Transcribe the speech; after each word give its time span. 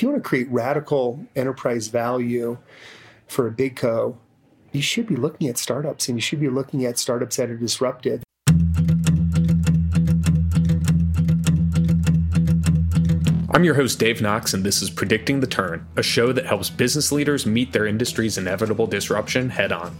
if 0.00 0.02
you 0.02 0.08
want 0.08 0.24
to 0.24 0.26
create 0.26 0.50
radical 0.50 1.22
enterprise 1.36 1.88
value 1.88 2.56
for 3.28 3.46
a 3.46 3.50
big 3.50 3.76
co, 3.76 4.16
you 4.72 4.80
should 4.80 5.06
be 5.06 5.14
looking 5.14 5.46
at 5.46 5.58
startups 5.58 6.08
and 6.08 6.16
you 6.16 6.22
should 6.22 6.40
be 6.40 6.48
looking 6.48 6.86
at 6.86 6.96
startups 6.96 7.36
that 7.36 7.50
are 7.50 7.56
disruptive. 7.58 8.22
I'm 13.50 13.62
your 13.62 13.74
host, 13.74 13.98
Dave 13.98 14.22
Knox, 14.22 14.54
and 14.54 14.64
this 14.64 14.80
is 14.80 14.88
Predicting 14.88 15.40
the 15.40 15.46
Turn, 15.46 15.86
a 15.98 16.02
show 16.02 16.32
that 16.32 16.46
helps 16.46 16.70
business 16.70 17.12
leaders 17.12 17.44
meet 17.44 17.70
their 17.70 17.86
industry's 17.86 18.38
inevitable 18.38 18.86
disruption 18.86 19.50
head 19.50 19.70
on. 19.70 19.94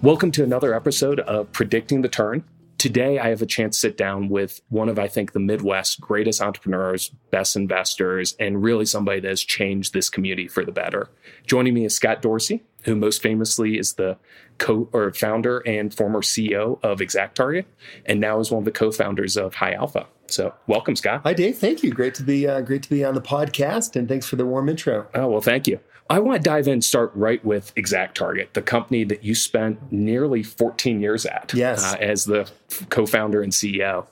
Welcome 0.00 0.30
to 0.30 0.44
another 0.44 0.72
episode 0.72 1.20
of 1.20 1.52
Predicting 1.52 2.00
the 2.00 2.08
Turn. 2.08 2.42
Today, 2.80 3.18
I 3.18 3.28
have 3.28 3.42
a 3.42 3.46
chance 3.46 3.76
to 3.76 3.80
sit 3.80 3.98
down 3.98 4.30
with 4.30 4.62
one 4.70 4.88
of, 4.88 4.98
I 4.98 5.06
think, 5.06 5.32
the 5.32 5.38
Midwest's 5.38 5.96
greatest 5.96 6.40
entrepreneurs, 6.40 7.10
best 7.30 7.54
investors, 7.54 8.34
and 8.40 8.62
really 8.62 8.86
somebody 8.86 9.20
that 9.20 9.28
has 9.28 9.44
changed 9.44 9.92
this 9.92 10.08
community 10.08 10.48
for 10.48 10.64
the 10.64 10.72
better. 10.72 11.10
Joining 11.46 11.74
me 11.74 11.84
is 11.84 11.94
Scott 11.94 12.22
Dorsey, 12.22 12.62
who 12.84 12.96
most 12.96 13.20
famously 13.20 13.76
is 13.78 13.92
the 13.92 14.16
co 14.56 14.88
or 14.94 15.12
founder 15.12 15.58
and 15.66 15.92
former 15.92 16.22
CEO 16.22 16.82
of 16.82 17.00
ExactTarget, 17.00 17.66
and 18.06 18.18
now 18.18 18.40
is 18.40 18.50
one 18.50 18.60
of 18.60 18.64
the 18.64 18.70
co-founders 18.70 19.36
of 19.36 19.56
High 19.56 19.74
Alpha. 19.74 20.06
So, 20.28 20.54
welcome, 20.66 20.96
Scott. 20.96 21.20
Hi, 21.24 21.34
Dave. 21.34 21.58
Thank 21.58 21.82
you. 21.82 21.92
Great 21.92 22.14
to 22.14 22.22
be 22.22 22.48
uh, 22.48 22.62
great 22.62 22.82
to 22.84 22.88
be 22.88 23.04
on 23.04 23.14
the 23.14 23.20
podcast, 23.20 23.94
and 23.94 24.08
thanks 24.08 24.24
for 24.24 24.36
the 24.36 24.46
warm 24.46 24.70
intro. 24.70 25.06
Oh 25.14 25.28
well, 25.28 25.42
thank 25.42 25.66
you. 25.66 25.80
I 26.10 26.18
want 26.18 26.42
to 26.42 26.50
dive 26.50 26.66
in, 26.66 26.82
start 26.82 27.12
right 27.14 27.42
with 27.44 27.72
Exact 27.76 28.16
Target, 28.16 28.54
the 28.54 28.62
company 28.62 29.04
that 29.04 29.22
you 29.22 29.36
spent 29.36 29.92
nearly 29.92 30.42
14 30.42 31.00
years 31.00 31.24
at 31.24 31.52
yes. 31.54 31.84
uh, 31.84 31.96
as 32.00 32.24
the 32.24 32.50
co-founder 32.88 33.40
and 33.40 33.52
CEO. 33.52 34.08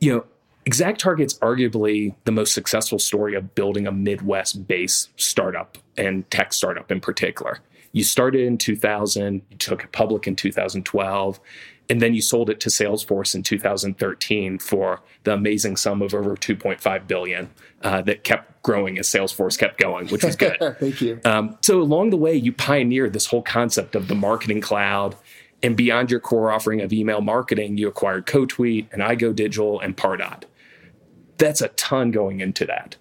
You 0.00 0.14
know, 0.14 0.24
ExactTarget's 0.64 1.38
arguably 1.40 2.14
the 2.24 2.32
most 2.32 2.54
successful 2.54 2.98
story 2.98 3.34
of 3.34 3.54
building 3.54 3.86
a 3.86 3.92
Midwest-based 3.92 5.10
startup 5.20 5.76
and 5.98 6.28
tech 6.30 6.54
startup 6.54 6.90
in 6.90 7.00
particular. 7.00 7.60
You 7.92 8.02
started 8.02 8.40
in 8.40 8.56
2000, 8.56 9.42
you 9.50 9.56
took 9.58 9.84
it 9.84 9.92
public 9.92 10.26
in 10.26 10.36
2012, 10.36 11.38
and 11.88 12.00
then 12.00 12.14
you 12.14 12.22
sold 12.22 12.48
it 12.50 12.60
to 12.60 12.68
Salesforce 12.68 13.34
in 13.34 13.42
2013 13.42 14.58
for 14.58 15.02
the 15.24 15.34
amazing 15.34 15.76
sum 15.76 16.00
of 16.00 16.14
over 16.14 16.34
2.5 16.34 17.06
billion 17.06 17.50
uh, 17.82 18.02
that 18.02 18.24
kept 18.24 18.55
growing 18.66 18.98
as 18.98 19.08
Salesforce 19.08 19.56
kept 19.56 19.78
going, 19.78 20.08
which 20.08 20.24
was 20.24 20.34
good. 20.34 20.56
Thank 20.80 21.00
you. 21.00 21.20
Um, 21.24 21.56
so 21.62 21.80
along 21.80 22.10
the 22.10 22.16
way, 22.16 22.34
you 22.34 22.52
pioneered 22.52 23.12
this 23.12 23.26
whole 23.26 23.40
concept 23.40 23.94
of 23.94 24.08
the 24.08 24.16
marketing 24.16 24.60
cloud. 24.60 25.14
And 25.62 25.76
beyond 25.76 26.10
your 26.10 26.18
core 26.18 26.50
offering 26.50 26.80
of 26.80 26.92
email 26.92 27.20
marketing, 27.20 27.78
you 27.78 27.86
acquired 27.86 28.26
CoTweet 28.26 28.88
and 28.92 29.02
iGo 29.02 29.34
Digital 29.34 29.78
and 29.78 29.96
Pardot. 29.96 30.42
That's 31.38 31.60
a 31.60 31.68
ton 31.68 32.10
going 32.10 32.40
into 32.40 32.66
that. 32.66 32.96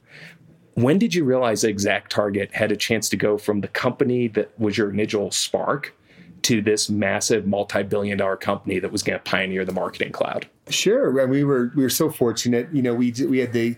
When 0.75 0.99
did 0.99 1.15
you 1.15 1.23
realize 1.23 1.63
Exact 1.63 2.11
Target 2.11 2.53
had 2.53 2.71
a 2.71 2.77
chance 2.77 3.09
to 3.09 3.17
go 3.17 3.39
from 3.39 3.61
the 3.61 3.67
company 3.67 4.27
that 4.29 4.57
was 4.59 4.77
your 4.77 4.91
initial 4.91 5.31
spark 5.31 5.95
to 6.43 6.61
this 6.61 6.91
massive 6.91 7.47
multi-billion 7.47 8.19
dollar 8.19 8.37
company 8.37 8.77
that 8.77 8.91
was 8.91 9.01
going 9.01 9.17
to 9.17 9.23
pioneer 9.23 9.65
the 9.65 9.73
marketing 9.73 10.11
cloud? 10.11 10.47
Sure. 10.69 11.25
We 11.25 11.43
were 11.43 11.71
we 11.75 11.81
were 11.81 11.89
so 11.89 12.11
fortunate. 12.11 12.69
You 12.71 12.83
know, 12.83 12.93
we 12.93 13.11
we 13.27 13.39
had 13.39 13.51
the 13.51 13.75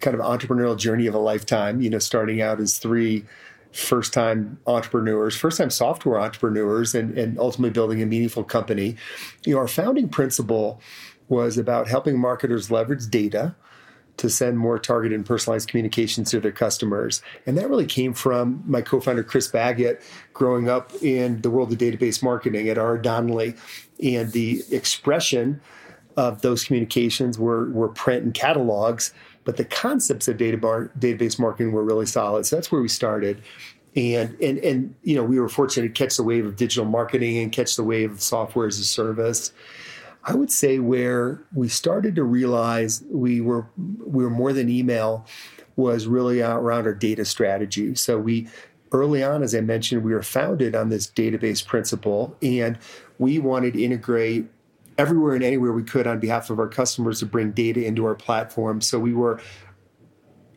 kind 0.00 0.18
of 0.18 0.20
entrepreneurial 0.20 0.76
journey 0.76 1.06
of 1.06 1.14
a 1.14 1.18
lifetime, 1.18 1.80
you 1.80 1.90
know, 1.90 1.98
starting 1.98 2.40
out 2.40 2.60
as 2.60 2.78
three 2.78 3.24
first 3.72 4.12
time 4.12 4.58
entrepreneurs, 4.66 5.36
first 5.36 5.58
time 5.58 5.70
software 5.70 6.20
entrepreneurs, 6.20 6.94
and, 6.94 7.16
and 7.16 7.38
ultimately 7.38 7.70
building 7.70 8.02
a 8.02 8.06
meaningful 8.06 8.44
company. 8.44 8.96
You 9.44 9.54
know, 9.54 9.60
our 9.60 9.68
founding 9.68 10.08
principle 10.08 10.80
was 11.28 11.56
about 11.56 11.88
helping 11.88 12.18
marketers 12.18 12.70
leverage 12.70 13.08
data 13.08 13.54
to 14.16 14.28
send 14.28 14.58
more 14.58 14.78
targeted 14.78 15.16
and 15.16 15.24
personalized 15.24 15.68
communications 15.70 16.30
to 16.30 16.40
their 16.40 16.52
customers. 16.52 17.22
And 17.46 17.56
that 17.56 17.70
really 17.70 17.86
came 17.86 18.12
from 18.12 18.62
my 18.66 18.82
co 18.82 19.00
founder, 19.00 19.22
Chris 19.22 19.50
Baggott, 19.50 20.02
growing 20.34 20.68
up 20.68 20.92
in 21.02 21.40
the 21.40 21.48
world 21.48 21.72
of 21.72 21.78
database 21.78 22.22
marketing 22.22 22.68
at 22.68 22.76
R. 22.76 22.98
Donnelley. 22.98 23.54
And 24.02 24.30
the 24.32 24.62
expression 24.70 25.60
of 26.18 26.42
those 26.42 26.64
communications 26.64 27.38
were, 27.38 27.70
were 27.70 27.88
print 27.88 28.24
and 28.24 28.34
catalogs, 28.34 29.14
but 29.44 29.56
the 29.56 29.64
concepts 29.64 30.28
of 30.28 30.36
data 30.36 30.56
bar, 30.56 30.90
database 30.98 31.38
marketing 31.38 31.72
were 31.72 31.84
really 31.84 32.06
solid. 32.06 32.46
So 32.46 32.56
that's 32.56 32.70
where 32.70 32.80
we 32.80 32.88
started. 32.88 33.42
And, 33.96 34.36
and 34.40 34.58
and 34.58 34.94
you 35.02 35.16
know 35.16 35.24
we 35.24 35.40
were 35.40 35.48
fortunate 35.48 35.88
to 35.88 35.92
catch 35.92 36.16
the 36.16 36.22
wave 36.22 36.46
of 36.46 36.54
digital 36.54 36.84
marketing 36.84 37.38
and 37.38 37.50
catch 37.50 37.74
the 37.74 37.82
wave 37.82 38.12
of 38.12 38.22
software 38.22 38.68
as 38.68 38.78
a 38.78 38.84
service 38.84 39.52
I 40.24 40.34
would 40.34 40.50
say 40.50 40.78
where 40.78 41.42
we 41.54 41.68
started 41.68 42.14
to 42.16 42.24
realize 42.24 43.02
we 43.10 43.40
were 43.40 43.66
we 43.76 44.22
were 44.22 44.30
more 44.30 44.52
than 44.52 44.68
email 44.68 45.26
was 45.76 46.06
really 46.06 46.42
around 46.42 46.86
our 46.86 46.94
data 46.94 47.24
strategy. 47.24 47.94
So 47.94 48.18
we 48.18 48.48
early 48.92 49.22
on, 49.22 49.42
as 49.42 49.54
I 49.54 49.60
mentioned, 49.60 50.02
we 50.02 50.12
were 50.12 50.22
founded 50.22 50.74
on 50.74 50.88
this 50.88 51.06
database 51.06 51.64
principle, 51.64 52.36
and 52.42 52.78
we 53.18 53.38
wanted 53.38 53.74
to 53.74 53.82
integrate 53.82 54.46
everywhere 54.98 55.34
and 55.34 55.44
anywhere 55.44 55.72
we 55.72 55.82
could 55.82 56.06
on 56.06 56.20
behalf 56.20 56.50
of 56.50 56.58
our 56.58 56.68
customers 56.68 57.20
to 57.20 57.26
bring 57.26 57.52
data 57.52 57.84
into 57.84 58.04
our 58.04 58.14
platform. 58.14 58.80
So 58.80 58.98
we 58.98 59.14
were 59.14 59.40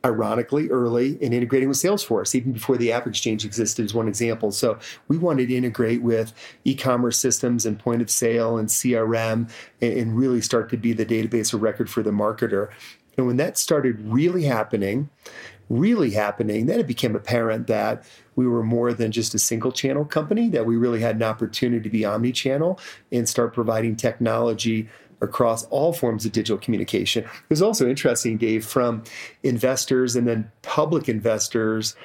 ironically 0.05 0.69
early 0.69 1.21
in 1.23 1.31
integrating 1.31 1.69
with 1.69 1.77
Salesforce, 1.77 2.35
even 2.35 2.51
before 2.51 2.77
the 2.77 2.91
App 2.91 3.07
Exchange 3.07 3.45
existed, 3.45 3.85
as 3.85 3.93
one 3.93 4.07
example. 4.07 4.51
So 4.51 4.77
we 5.07 5.17
wanted 5.17 5.47
to 5.47 5.55
integrate 5.55 6.01
with 6.01 6.33
e-commerce 6.65 7.17
systems 7.19 7.65
and 7.65 7.79
point 7.79 8.01
of 8.01 8.09
sale 8.09 8.57
and 8.57 8.67
CRM 8.67 9.49
and, 9.81 9.93
and 9.93 10.17
really 10.17 10.41
start 10.41 10.69
to 10.71 10.77
be 10.77 10.91
the 10.91 11.05
database 11.05 11.53
of 11.53 11.61
record 11.61 11.89
for 11.89 12.03
the 12.03 12.11
marketer. 12.11 12.69
And 13.17 13.27
when 13.27 13.37
that 13.37 13.57
started 13.57 13.99
really 14.01 14.43
happening, 14.43 15.09
really 15.79 16.11
happening, 16.11 16.65
then 16.65 16.79
it 16.79 16.87
became 16.87 17.15
apparent 17.15 17.67
that 17.67 18.03
we 18.35 18.47
were 18.47 18.63
more 18.63 18.93
than 18.93 19.11
just 19.11 19.33
a 19.33 19.39
single 19.39 19.71
channel 19.71 20.05
company, 20.05 20.49
that 20.49 20.65
we 20.65 20.75
really 20.75 20.99
had 20.99 21.15
an 21.15 21.23
opportunity 21.23 21.81
to 21.83 21.89
be 21.89 22.05
omni 22.05 22.31
channel 22.31 22.79
and 23.11 23.27
start 23.27 23.53
providing 23.53 23.95
technology 23.95 24.89
across 25.21 25.63
all 25.65 25.93
forms 25.93 26.25
of 26.25 26.31
digital 26.31 26.57
communication. 26.57 27.23
It 27.23 27.49
was 27.49 27.61
also 27.61 27.87
interesting, 27.87 28.37
Dave, 28.37 28.65
from 28.65 29.03
investors 29.41 30.15
and 30.15 30.27
then 30.27 30.51
public 30.61 31.07
investors. 31.07 31.95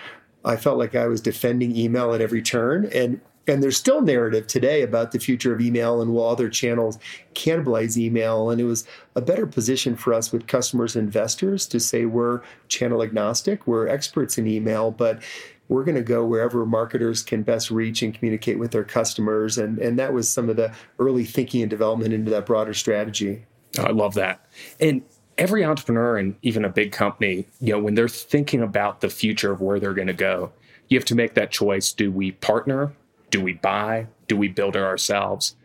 I 0.45 0.57
felt 0.57 0.79
like 0.79 0.95
I 0.95 1.09
was 1.09 1.21
defending 1.21 1.77
email 1.77 2.15
at 2.15 2.21
every 2.21 2.43
turn. 2.43 2.89
And 2.95 3.21
and 3.49 3.63
there's 3.63 3.77
still 3.77 4.03
narrative 4.03 4.47
today 4.47 4.83
about 4.83 5.13
the 5.13 5.19
future 5.19 5.53
of 5.53 5.61
email 5.61 6.01
and 6.01 6.13
will 6.13 6.29
other 6.29 6.49
channels 6.49 6.99
cannibalize 7.35 7.97
email. 7.97 8.51
And 8.51 8.61
it 8.61 8.65
was 8.65 8.87
a 9.15 9.21
better 9.21 9.47
position 9.47 9.97
for 9.97 10.13
us 10.13 10.33
with 10.33 10.47
customers 10.47 10.97
and 10.97 11.07
investors 11.07 11.67
to 11.69 11.81
say 11.81 12.05
we're 12.05 12.43
channel 12.69 13.03
agnostic, 13.03 13.67
we're 13.67 13.89
experts 13.89 14.39
in 14.39 14.47
email, 14.47 14.91
but 14.91 15.23
we're 15.69 15.85
going 15.85 15.97
to 15.97 16.03
go 16.03 16.25
wherever 16.25 16.65
marketers 16.65 17.23
can 17.23 17.43
best 17.43 17.71
reach 17.71 18.03
and 18.03 18.15
communicate 18.15 18.59
with 18.59 18.71
their 18.71 18.85
customers. 18.85 19.59
And, 19.59 19.79
and 19.79 19.99
that 19.99 20.13
was 20.13 20.31
some 20.31 20.49
of 20.49 20.57
the 20.57 20.73
early 20.99 21.25
thinking 21.25 21.63
and 21.63 21.71
development 21.71 22.15
into 22.15 22.31
that 22.31 22.47
broader 22.47 22.75
strategy. 22.75 23.45
I 23.79 23.91
love 23.91 24.15
that. 24.15 24.47
And 24.81 25.03
every 25.37 25.65
entrepreneur 25.65 26.17
and 26.17 26.37
even 26.43 26.65
a 26.65 26.69
big 26.69 26.93
company, 26.93 27.47
you 27.61 27.73
know, 27.73 27.81
when 27.81 27.95
they're 27.95 28.09
thinking 28.09 28.63
about 28.63 29.01
the 29.01 29.11
future 29.11 29.53
of 29.53 29.61
where 29.61 29.79
they're 29.79 29.95
going 29.95 30.09
to 30.09 30.15
go, 30.15 30.53
you 30.89 30.99
have 30.99 31.05
to 31.07 31.15
make 31.15 31.35
that 31.35 31.51
choice. 31.51 31.93
Do 31.93 32.11
we 32.11 32.33
partner? 32.33 32.93
Do 33.31 33.41
we 33.41 33.55
buy? 33.55 34.07
Do 34.27 34.37
we 34.37 34.49
build 34.49 34.77
it 34.77 34.83
ourselves? 34.83 35.57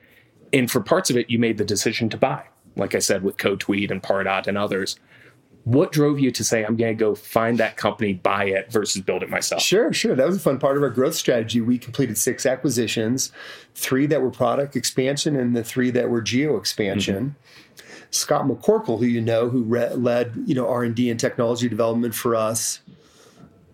And 0.52 0.70
for 0.70 0.82
parts 0.82 1.10
of 1.10 1.18
it, 1.18 1.30
you 1.30 1.40
made 1.40 1.58
the 1.58 1.66
decision 1.66 2.10
to 2.10 2.18
buy, 2.18 2.44
like 2.76 2.96
I 2.96 3.00
said, 3.00 3.24
with 3.24 3.38
CoTweet 3.38 3.90
and 3.90 4.04
Pardot 4.04 4.48
and 4.48 4.58
others 4.58 5.00
what 5.66 5.94
drove 5.94 6.20
you 6.20 6.30
to 6.32 6.44
say 6.44 6.64
i'm 6.64 6.76
going 6.76 6.96
to 6.96 7.00
go 7.00 7.16
find 7.16 7.58
that 7.58 7.78
company 7.78 8.14
buy 8.14 8.46
it 8.46 8.72
versus 8.72 9.02
build 9.02 9.24
it 9.24 9.30
myself 9.30 9.62
sure 9.62 9.94
sure 9.94 10.16
that 10.16 10.28
was 10.28 10.38
a 10.38 10.40
fun 10.40 10.60
part 10.60 10.76
of 10.76 10.84
our 10.84 10.90
growth 10.90 11.16
strategy 11.16 11.62
we 11.62 11.78
completed 11.78 12.18
six 12.18 12.46
acquisitions 12.46 13.32
three 13.74 14.06
that 14.06 14.22
were 14.22 14.32
product 14.32 14.76
expansion 14.76 15.36
and 15.36 15.56
the 15.56 15.64
three 15.64 15.90
that 15.90 16.10
were 16.10 16.22
geo 16.22 16.58
expansion 16.58 17.36
mm-hmm. 17.78 18.06
scott 18.12 18.46
mccorkle 18.46 19.00
who 19.00 19.06
you 19.06 19.22
know 19.22 19.50
who 19.50 19.64
re- 19.64 19.94
led 19.94 20.34
you 20.46 20.54
know 20.54 20.68
r&d 20.68 21.10
and 21.10 21.20
technology 21.20 21.70
development 21.70 22.14
for 22.14 22.36
us 22.36 22.82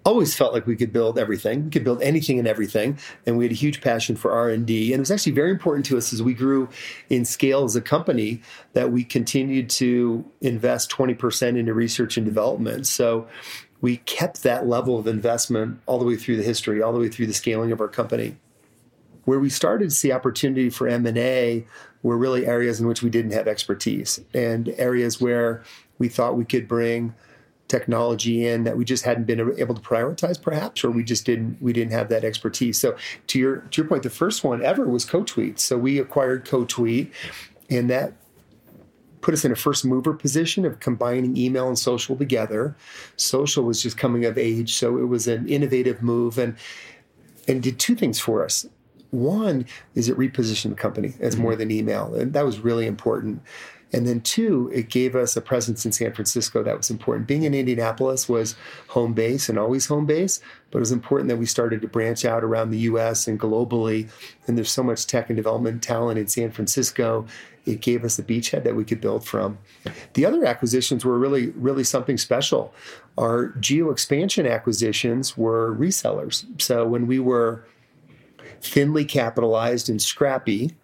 always 0.05 0.35
felt 0.35 0.53
like 0.53 0.65
we 0.65 0.75
could 0.75 0.93
build 0.93 1.19
everything. 1.19 1.65
We 1.65 1.71
could 1.71 1.83
build 1.83 2.01
anything 2.01 2.39
and 2.39 2.47
everything 2.47 2.97
and 3.25 3.37
we 3.37 3.45
had 3.45 3.51
a 3.51 3.55
huge 3.55 3.81
passion 3.81 4.15
for 4.15 4.31
r&d 4.31 4.93
and 4.93 4.99
it 4.99 4.99
was 4.99 5.11
actually 5.11 5.33
very 5.33 5.51
important 5.51 5.85
to 5.87 5.97
us 5.97 6.13
as 6.13 6.23
we 6.23 6.33
grew 6.33 6.69
in 7.09 7.25
scale 7.25 7.63
as 7.63 7.75
a 7.75 7.81
company 7.81 8.41
that 8.73 8.91
we 8.91 9.03
continued 9.03 9.69
to 9.71 10.25
invest 10.41 10.89
20% 10.89 11.57
into 11.57 11.73
research 11.73 12.17
and 12.17 12.25
development. 12.25 12.87
So 12.87 13.27
we 13.81 13.97
kept 13.97 14.43
that 14.43 14.67
level 14.67 14.97
of 14.97 15.07
investment 15.07 15.79
all 15.85 15.99
the 15.99 16.05
way 16.05 16.15
through 16.15 16.37
the 16.37 16.43
history 16.43 16.81
all 16.81 16.93
the 16.93 16.99
way 16.99 17.09
through 17.09 17.27
the 17.27 17.33
scaling 17.33 17.71
of 17.71 17.81
our 17.81 17.87
company. 17.87 18.37
Where 19.25 19.39
we 19.39 19.49
started 19.49 19.89
to 19.89 19.95
see 19.95 20.11
opportunity 20.11 20.69
for 20.69 20.87
m&a 20.87 21.67
were 22.01 22.17
really 22.17 22.47
areas 22.47 22.79
in 22.79 22.87
which 22.87 23.03
we 23.03 23.09
didn't 23.09 23.31
have 23.31 23.47
expertise 23.47 24.19
and 24.33 24.69
areas 24.77 25.19
where 25.19 25.63
we 25.97 26.07
thought 26.07 26.37
we 26.37 26.45
could 26.45 26.67
bring 26.67 27.13
technology 27.69 28.45
in 28.45 28.65
that 28.65 28.75
we 28.75 28.83
just 28.83 29.05
hadn't 29.05 29.25
been 29.25 29.39
able 29.57 29.75
to 29.75 29.81
prioritize 29.81 30.41
perhaps 30.41 30.83
or 30.83 30.91
we 30.91 31.03
just 31.03 31.25
didn't 31.25 31.55
we 31.61 31.71
didn't 31.71 31.93
have 31.93 32.09
that 32.09 32.23
expertise 32.25 32.77
so 32.77 32.97
to 33.27 33.39
your 33.39 33.57
to 33.71 33.81
your 33.81 33.87
point 33.87 34.03
the 34.03 34.09
first 34.09 34.43
one 34.43 34.63
ever 34.65 34.85
was 34.85 35.05
CoTweet 35.05 35.59
so 35.59 35.77
we 35.77 35.99
acquired 35.99 36.45
CoTweet 36.45 37.11
and 37.69 37.89
that 37.89 38.13
put 39.21 39.33
us 39.33 39.45
in 39.45 39.51
a 39.51 39.55
first 39.55 39.85
mover 39.85 40.13
position 40.13 40.65
of 40.65 40.79
combining 40.79 41.35
email 41.35 41.67
and 41.67 41.77
social 41.77 42.15
together. 42.15 42.75
Social 43.17 43.63
was 43.63 43.81
just 43.81 43.97
coming 43.97 44.25
of 44.25 44.37
age, 44.37 44.75
so 44.75 44.97
it 44.97 45.05
was 45.05 45.27
an 45.27 45.47
innovative 45.47 46.01
move 46.01 46.37
and 46.37 46.55
and 47.47 47.63
did 47.63 47.79
two 47.79 47.95
things 47.95 48.19
for 48.19 48.43
us. 48.45 48.65
One 49.11 49.65
is 49.95 50.07
it 50.07 50.17
repositioned 50.17 50.69
the 50.69 50.75
company 50.75 51.13
as 51.19 51.35
more 51.35 51.51
mm-hmm. 51.51 51.59
than 51.59 51.71
email, 51.71 52.13
and 52.13 52.33
that 52.33 52.45
was 52.45 52.59
really 52.59 52.85
important. 52.85 53.41
And 53.91 54.07
then 54.07 54.21
two, 54.21 54.69
it 54.73 54.89
gave 54.89 55.15
us 55.15 55.35
a 55.35 55.41
presence 55.41 55.85
in 55.85 55.91
San 55.91 56.13
Francisco 56.13 56.61
that 56.63 56.77
was 56.77 56.89
important. 56.89 57.27
Being 57.27 57.43
in 57.43 57.53
Indianapolis 57.53 58.29
was 58.29 58.55
home 58.87 59.13
base 59.13 59.49
and 59.49 59.57
always 59.57 59.87
home 59.87 60.05
base, 60.05 60.41
but 60.69 60.77
it 60.77 60.81
was 60.81 60.91
important 60.91 61.29
that 61.29 61.37
we 61.37 61.47
started 61.47 61.81
to 61.81 61.87
branch 61.87 62.23
out 62.23 62.43
around 62.43 62.69
the 62.69 62.79
US 62.79 63.27
and 63.27 63.39
globally. 63.39 64.09
And 64.47 64.57
there's 64.57 64.71
so 64.71 64.83
much 64.83 65.07
tech 65.07 65.29
and 65.29 65.37
development 65.37 65.81
talent 65.81 66.19
in 66.19 66.27
San 66.27 66.51
Francisco. 66.51 67.25
It 67.65 67.81
gave 67.81 68.03
us 68.03 68.19
a 68.19 68.23
beachhead 68.23 68.63
that 68.63 68.75
we 68.75 68.85
could 68.85 69.01
build 69.01 69.25
from. 69.25 69.57
The 70.13 70.25
other 70.25 70.45
acquisitions 70.45 71.03
were 71.03 71.17
really, 71.17 71.47
really 71.49 71.83
something 71.83 72.17
special. 72.17 72.73
Our 73.17 73.47
geo 73.59 73.89
expansion 73.89 74.45
acquisitions 74.45 75.35
were 75.35 75.75
resellers. 75.75 76.45
So 76.61 76.87
when 76.87 77.07
we 77.07 77.19
were 77.19 77.65
thinly 78.61 79.05
capitalized 79.05 79.89
and 79.89 80.01
scrappy, 80.01 80.75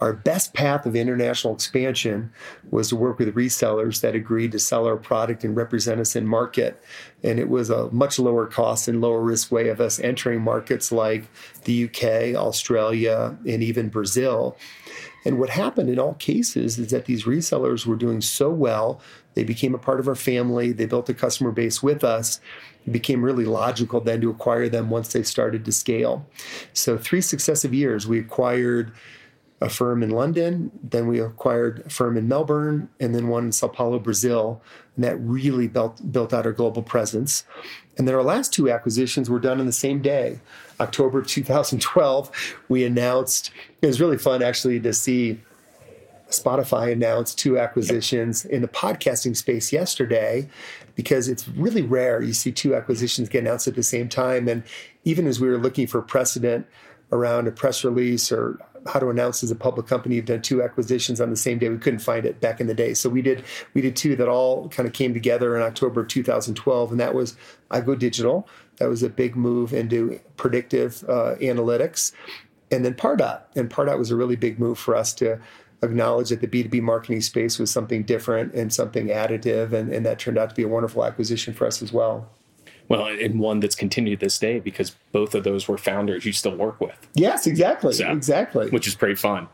our 0.00 0.14
best 0.14 0.54
path 0.54 0.86
of 0.86 0.96
international 0.96 1.54
expansion 1.54 2.32
was 2.70 2.88
to 2.88 2.96
work 2.96 3.18
with 3.18 3.34
resellers 3.34 4.00
that 4.00 4.14
agreed 4.14 4.52
to 4.52 4.58
sell 4.58 4.86
our 4.86 4.96
product 4.96 5.44
and 5.44 5.54
represent 5.54 6.00
us 6.00 6.16
in 6.16 6.26
market. 6.26 6.82
And 7.22 7.38
it 7.38 7.50
was 7.50 7.68
a 7.68 7.90
much 7.90 8.18
lower 8.18 8.46
cost 8.46 8.88
and 8.88 9.00
lower 9.00 9.20
risk 9.20 9.52
way 9.52 9.68
of 9.68 9.80
us 9.80 10.00
entering 10.00 10.40
markets 10.40 10.90
like 10.90 11.24
the 11.64 11.84
UK, 11.84 12.34
Australia, 12.34 13.36
and 13.46 13.62
even 13.62 13.90
Brazil. 13.90 14.56
And 15.26 15.38
what 15.38 15.50
happened 15.50 15.90
in 15.90 15.98
all 15.98 16.14
cases 16.14 16.78
is 16.78 16.90
that 16.92 17.04
these 17.04 17.24
resellers 17.24 17.84
were 17.84 17.96
doing 17.96 18.22
so 18.22 18.50
well, 18.50 19.02
they 19.34 19.44
became 19.44 19.74
a 19.74 19.78
part 19.78 20.00
of 20.00 20.08
our 20.08 20.14
family, 20.14 20.72
they 20.72 20.86
built 20.86 21.10
a 21.10 21.14
customer 21.14 21.52
base 21.52 21.82
with 21.82 22.02
us. 22.02 22.40
It 22.86 22.92
became 22.92 23.22
really 23.22 23.44
logical 23.44 24.00
then 24.00 24.22
to 24.22 24.30
acquire 24.30 24.70
them 24.70 24.88
once 24.88 25.12
they 25.12 25.22
started 25.22 25.66
to 25.66 25.72
scale. 25.72 26.26
So, 26.72 26.96
three 26.96 27.20
successive 27.20 27.74
years, 27.74 28.06
we 28.06 28.18
acquired 28.18 28.92
a 29.60 29.68
firm 29.68 30.02
in 30.02 30.10
London, 30.10 30.70
then 30.82 31.06
we 31.06 31.20
acquired 31.20 31.82
a 31.86 31.90
firm 31.90 32.16
in 32.16 32.26
Melbourne, 32.26 32.88
and 32.98 33.14
then 33.14 33.28
one 33.28 33.46
in 33.46 33.52
Sao 33.52 33.68
Paulo, 33.68 33.98
Brazil. 33.98 34.62
And 34.96 35.04
that 35.04 35.16
really 35.16 35.68
built, 35.68 36.12
built 36.12 36.32
out 36.32 36.46
our 36.46 36.52
global 36.52 36.82
presence. 36.82 37.44
And 37.98 38.08
then 38.08 38.14
our 38.14 38.22
last 38.22 38.52
two 38.52 38.70
acquisitions 38.70 39.28
were 39.28 39.38
done 39.38 39.60
on 39.60 39.66
the 39.66 39.72
same 39.72 40.00
day. 40.00 40.40
October 40.80 41.20
2012, 41.20 42.56
we 42.70 42.84
announced, 42.84 43.50
it 43.82 43.86
was 43.86 44.00
really 44.00 44.16
fun 44.16 44.42
actually 44.42 44.80
to 44.80 44.94
see 44.94 45.40
Spotify 46.30 46.92
announce 46.92 47.34
two 47.34 47.58
acquisitions 47.58 48.44
in 48.44 48.62
the 48.62 48.68
podcasting 48.68 49.36
space 49.36 49.72
yesterday 49.72 50.48
because 50.94 51.28
it's 51.28 51.48
really 51.48 51.82
rare 51.82 52.22
you 52.22 52.32
see 52.32 52.52
two 52.52 52.74
acquisitions 52.74 53.28
get 53.28 53.40
announced 53.40 53.68
at 53.68 53.74
the 53.74 53.82
same 53.82 54.08
time. 54.08 54.48
And 54.48 54.62
even 55.04 55.26
as 55.26 55.40
we 55.40 55.48
were 55.48 55.58
looking 55.58 55.86
for 55.86 56.00
precedent 56.00 56.66
around 57.12 57.48
a 57.48 57.50
press 57.50 57.84
release 57.84 58.30
or 58.30 58.60
how 58.86 58.98
to 58.98 59.08
announce 59.08 59.42
as 59.42 59.50
a 59.50 59.54
public 59.54 59.86
company 59.86 60.16
you've 60.16 60.24
done 60.24 60.42
two 60.42 60.62
acquisitions 60.62 61.20
on 61.20 61.30
the 61.30 61.36
same 61.36 61.58
day. 61.58 61.68
We 61.68 61.78
couldn't 61.78 62.00
find 62.00 62.24
it 62.24 62.40
back 62.40 62.60
in 62.60 62.66
the 62.66 62.74
day, 62.74 62.94
so 62.94 63.08
we 63.08 63.22
did 63.22 63.44
we 63.74 63.80
did 63.80 63.96
two 63.96 64.16
that 64.16 64.28
all 64.28 64.68
kind 64.68 64.86
of 64.86 64.92
came 64.92 65.14
together 65.14 65.56
in 65.56 65.62
October 65.62 66.02
of 66.02 66.08
2012, 66.08 66.90
and 66.90 67.00
that 67.00 67.14
was 67.14 67.36
iGo 67.70 67.98
Digital. 67.98 68.48
That 68.76 68.88
was 68.88 69.02
a 69.02 69.08
big 69.08 69.36
move 69.36 69.72
into 69.74 70.18
predictive 70.36 71.04
uh, 71.08 71.36
analytics, 71.40 72.12
and 72.70 72.84
then 72.84 72.94
Pardot. 72.94 73.42
And 73.54 73.70
Pardot 73.70 73.98
was 73.98 74.10
a 74.10 74.16
really 74.16 74.36
big 74.36 74.58
move 74.58 74.78
for 74.78 74.94
us 74.94 75.12
to 75.14 75.38
acknowledge 75.82 76.30
that 76.30 76.40
the 76.40 76.48
B2B 76.48 76.82
marketing 76.82 77.20
space 77.20 77.58
was 77.58 77.70
something 77.70 78.02
different 78.02 78.54
and 78.54 78.72
something 78.72 79.08
additive, 79.08 79.72
and, 79.72 79.92
and 79.92 80.04
that 80.06 80.18
turned 80.18 80.38
out 80.38 80.50
to 80.50 80.54
be 80.54 80.62
a 80.62 80.68
wonderful 80.68 81.04
acquisition 81.04 81.54
for 81.54 81.66
us 81.66 81.82
as 81.82 81.92
well. 81.92 82.30
Well, 82.90 83.06
and 83.06 83.38
one 83.38 83.60
that's 83.60 83.76
continued 83.76 84.18
this 84.18 84.36
day 84.36 84.58
because 84.58 84.96
both 85.12 85.36
of 85.36 85.44
those 85.44 85.68
were 85.68 85.78
founders 85.78 86.26
you 86.26 86.32
still 86.32 86.56
work 86.56 86.80
with. 86.80 87.08
Yes, 87.14 87.46
exactly. 87.46 87.92
So, 87.92 88.10
exactly. 88.10 88.68
Which 88.68 88.88
is 88.88 88.96
pretty 88.96 89.14
fun. 89.14 89.46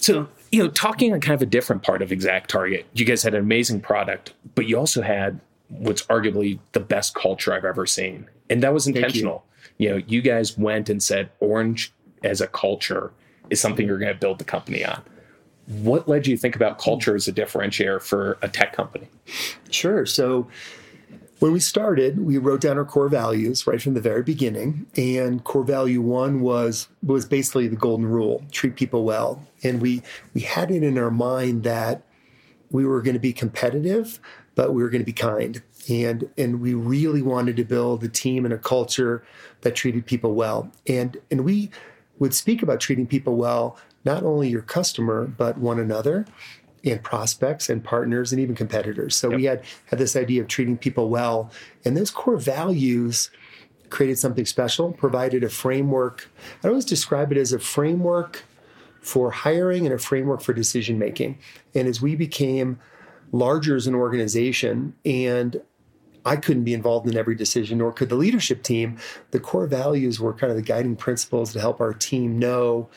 So, 0.00 0.26
you 0.50 0.62
know, 0.62 0.70
talking 0.70 1.12
on 1.12 1.20
kind 1.20 1.34
of 1.34 1.42
a 1.42 1.46
different 1.46 1.82
part 1.82 2.00
of 2.00 2.10
Exact 2.10 2.48
Target, 2.48 2.86
you 2.94 3.04
guys 3.04 3.22
had 3.22 3.34
an 3.34 3.40
amazing 3.40 3.82
product, 3.82 4.32
but 4.54 4.66
you 4.66 4.78
also 4.78 5.02
had 5.02 5.38
what's 5.68 6.02
arguably 6.06 6.58
the 6.72 6.80
best 6.80 7.14
culture 7.14 7.52
I've 7.52 7.66
ever 7.66 7.84
seen. 7.84 8.26
And 8.48 8.62
that 8.62 8.72
was 8.72 8.86
intentional. 8.86 9.44
You. 9.76 9.88
you 9.88 9.94
know, 9.94 10.04
you 10.08 10.22
guys 10.22 10.56
went 10.56 10.88
and 10.88 11.02
said 11.02 11.30
orange 11.40 11.92
as 12.24 12.40
a 12.40 12.46
culture 12.46 13.12
is 13.50 13.60
something 13.60 13.86
you're 13.86 13.98
going 13.98 14.12
to 14.14 14.18
build 14.18 14.38
the 14.38 14.44
company 14.44 14.82
on. 14.82 15.02
What 15.66 16.08
led 16.08 16.26
you 16.26 16.36
to 16.36 16.40
think 16.40 16.56
about 16.56 16.78
culture 16.78 17.14
as 17.14 17.28
a 17.28 17.32
differentiator 17.32 18.00
for 18.00 18.38
a 18.40 18.48
tech 18.48 18.72
company? 18.72 19.08
Sure. 19.70 20.06
So, 20.06 20.48
when 21.42 21.50
we 21.50 21.58
started, 21.58 22.20
we 22.20 22.38
wrote 22.38 22.60
down 22.60 22.78
our 22.78 22.84
core 22.84 23.08
values 23.08 23.66
right 23.66 23.82
from 23.82 23.94
the 23.94 24.00
very 24.00 24.22
beginning, 24.22 24.86
and 24.96 25.42
core 25.42 25.64
value 25.64 26.00
one 26.00 26.40
was 26.40 26.86
was 27.02 27.26
basically 27.26 27.66
the 27.66 27.74
golden 27.74 28.06
rule: 28.06 28.44
treat 28.52 28.76
people 28.76 29.02
well. 29.02 29.44
And 29.64 29.82
we 29.82 30.02
we 30.34 30.42
had 30.42 30.70
it 30.70 30.84
in 30.84 30.96
our 30.96 31.10
mind 31.10 31.64
that 31.64 32.04
we 32.70 32.86
were 32.86 33.02
going 33.02 33.14
to 33.14 33.20
be 33.20 33.32
competitive, 33.32 34.20
but 34.54 34.72
we 34.72 34.84
were 34.84 34.88
going 34.88 35.00
to 35.02 35.04
be 35.04 35.12
kind, 35.12 35.60
and 35.88 36.30
and 36.38 36.60
we 36.60 36.74
really 36.74 37.22
wanted 37.22 37.56
to 37.56 37.64
build 37.64 38.04
a 38.04 38.08
team 38.08 38.44
and 38.44 38.54
a 38.54 38.58
culture 38.58 39.24
that 39.62 39.74
treated 39.74 40.06
people 40.06 40.36
well. 40.36 40.70
And 40.86 41.16
and 41.28 41.44
we 41.44 41.72
would 42.20 42.34
speak 42.34 42.62
about 42.62 42.78
treating 42.78 43.08
people 43.08 43.34
well, 43.34 43.76
not 44.04 44.22
only 44.22 44.48
your 44.48 44.62
customer 44.62 45.26
but 45.26 45.58
one 45.58 45.80
another 45.80 46.24
and 46.84 47.02
prospects 47.02 47.68
and 47.68 47.82
partners 47.84 48.32
and 48.32 48.40
even 48.40 48.54
competitors. 48.54 49.14
So 49.14 49.30
yep. 49.30 49.36
we 49.36 49.44
had 49.44 49.64
had 49.86 49.98
this 49.98 50.16
idea 50.16 50.42
of 50.42 50.48
treating 50.48 50.76
people 50.76 51.08
well, 51.08 51.50
and 51.84 51.96
those 51.96 52.10
core 52.10 52.36
values 52.36 53.30
created 53.90 54.18
something 54.18 54.46
special, 54.46 54.92
provided 54.92 55.44
a 55.44 55.48
framework. 55.48 56.30
I 56.64 56.68
always 56.68 56.84
describe 56.84 57.30
it 57.30 57.38
as 57.38 57.52
a 57.52 57.58
framework 57.58 58.44
for 59.00 59.30
hiring 59.30 59.84
and 59.84 59.94
a 59.94 59.98
framework 59.98 60.40
for 60.40 60.52
decision 60.52 60.98
making. 60.98 61.38
And 61.74 61.86
as 61.86 62.00
we 62.00 62.16
became 62.16 62.78
larger 63.32 63.76
as 63.76 63.86
an 63.86 63.94
organization 63.94 64.94
and 65.04 65.60
I 66.24 66.36
couldn't 66.36 66.64
be 66.64 66.74
involved 66.74 67.08
in 67.08 67.16
every 67.16 67.34
decision, 67.34 67.78
nor 67.78 67.92
could 67.92 68.08
the 68.08 68.14
leadership 68.14 68.62
team. 68.62 68.96
The 69.32 69.40
core 69.40 69.66
values 69.66 70.20
were 70.20 70.32
kind 70.32 70.50
of 70.50 70.56
the 70.56 70.62
guiding 70.62 70.94
principles 70.94 71.52
to 71.52 71.60
help 71.60 71.80
our 71.80 71.92
team 71.92 72.38
know 72.38 72.88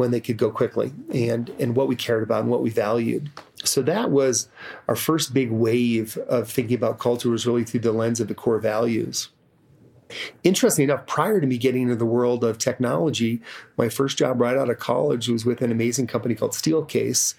when 0.00 0.12
they 0.12 0.20
could 0.20 0.38
go 0.38 0.50
quickly 0.50 0.94
and 1.12 1.50
and 1.58 1.76
what 1.76 1.86
we 1.86 1.94
cared 1.94 2.22
about 2.22 2.40
and 2.40 2.48
what 2.48 2.62
we 2.62 2.70
valued. 2.70 3.28
So 3.64 3.82
that 3.82 4.10
was 4.10 4.48
our 4.88 4.96
first 4.96 5.34
big 5.34 5.50
wave 5.50 6.16
of 6.26 6.50
thinking 6.50 6.74
about 6.74 6.98
culture 6.98 7.28
was 7.28 7.46
really 7.46 7.64
through 7.64 7.80
the 7.80 7.92
lens 7.92 8.18
of 8.18 8.28
the 8.28 8.34
core 8.34 8.58
values. 8.60 9.28
Interestingly 10.42 10.90
enough, 10.90 11.06
prior 11.06 11.38
to 11.38 11.46
me 11.46 11.58
getting 11.58 11.82
into 11.82 11.96
the 11.96 12.06
world 12.06 12.44
of 12.44 12.56
technology, 12.56 13.42
my 13.76 13.90
first 13.90 14.16
job 14.16 14.40
right 14.40 14.56
out 14.56 14.70
of 14.70 14.78
college 14.78 15.28
was 15.28 15.44
with 15.44 15.60
an 15.60 15.70
amazing 15.70 16.06
company 16.06 16.34
called 16.34 16.52
Steelcase, 16.52 17.34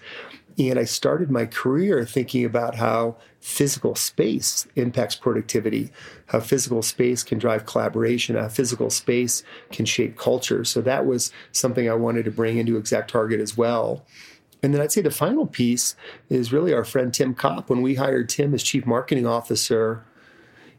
and 0.58 0.78
I 0.78 0.84
started 0.84 1.30
my 1.30 1.46
career 1.46 2.04
thinking 2.04 2.44
about 2.44 2.74
how 2.74 3.16
physical 3.40 3.94
space 3.94 4.66
impacts 4.76 5.16
productivity, 5.16 5.90
how 6.26 6.40
physical 6.40 6.82
space 6.82 7.22
can 7.22 7.38
drive 7.38 7.66
collaboration, 7.66 8.36
how 8.36 8.48
physical 8.48 8.90
space 8.90 9.42
can 9.70 9.84
shape 9.84 10.16
culture. 10.16 10.64
So 10.64 10.80
that 10.82 11.06
was 11.06 11.32
something 11.52 11.88
I 11.88 11.94
wanted 11.94 12.24
to 12.26 12.30
bring 12.30 12.58
into 12.58 12.76
Exact 12.76 13.10
Target 13.10 13.40
as 13.40 13.56
well. 13.56 14.04
And 14.62 14.72
then 14.72 14.80
I'd 14.80 14.92
say 14.92 15.00
the 15.00 15.10
final 15.10 15.46
piece 15.46 15.96
is 16.28 16.52
really 16.52 16.72
our 16.72 16.84
friend 16.84 17.12
Tim 17.12 17.34
Kopp. 17.34 17.68
When 17.68 17.82
we 17.82 17.96
hired 17.96 18.28
Tim 18.28 18.54
as 18.54 18.62
chief 18.62 18.86
marketing 18.86 19.26
officer, 19.26 20.04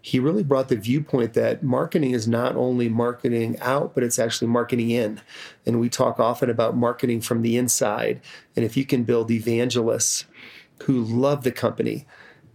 he 0.05 0.19
really 0.19 0.43
brought 0.43 0.67
the 0.67 0.75
viewpoint 0.75 1.33
that 1.33 1.63
marketing 1.63 2.11
is 2.11 2.27
not 2.27 2.57
only 2.57 2.89
marketing 2.89 3.57
out, 3.61 3.95
but 3.95 4.03
it's 4.03 4.19
actually 4.19 4.49
marketing 4.49 4.89
in. 4.89 5.21
And 5.65 5.79
we 5.79 5.87
talk 5.87 6.19
often 6.19 6.49
about 6.49 6.75
marketing 6.75 7.21
from 7.21 7.41
the 7.41 7.55
inside. 7.55 8.19
And 8.53 8.65
if 8.65 8.75
you 8.75 8.85
can 8.85 9.05
build 9.05 9.31
evangelists 9.31 10.25
who 10.83 11.01
love 11.01 11.45
the 11.45 11.53
company, 11.53 12.05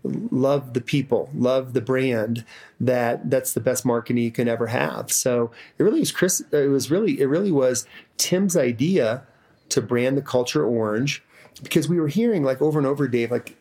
love 0.05 0.75
the 0.75 0.83
people, 0.83 1.31
love 1.35 1.73
the 1.73 1.81
brand, 1.81 2.45
that 2.79 3.31
that's 3.31 3.55
the 3.55 3.61
best 3.61 3.83
marketing 3.83 4.23
you 4.23 4.31
can 4.31 4.47
ever 4.47 4.67
have. 4.67 5.11
So 5.11 5.51
it 5.79 5.83
really 5.83 6.01
was 6.01 6.13
Chris. 6.13 6.43
It 6.53 6.69
was 6.69 6.91
really 6.91 7.19
it 7.19 7.29
really 7.29 7.51
was 7.51 7.87
Tim's 8.19 8.59
idea 8.59 9.23
to 9.71 9.81
brand 9.81 10.19
the 10.19 10.23
culture 10.23 10.67
orange 10.67 11.25
because 11.63 11.89
we 11.89 11.99
were 11.99 12.09
hearing 12.09 12.45
like 12.45 12.61
over 12.61 12.79
and 12.79 12.87
over, 12.87 13.09
Dave, 13.09 13.31
like 13.31 13.57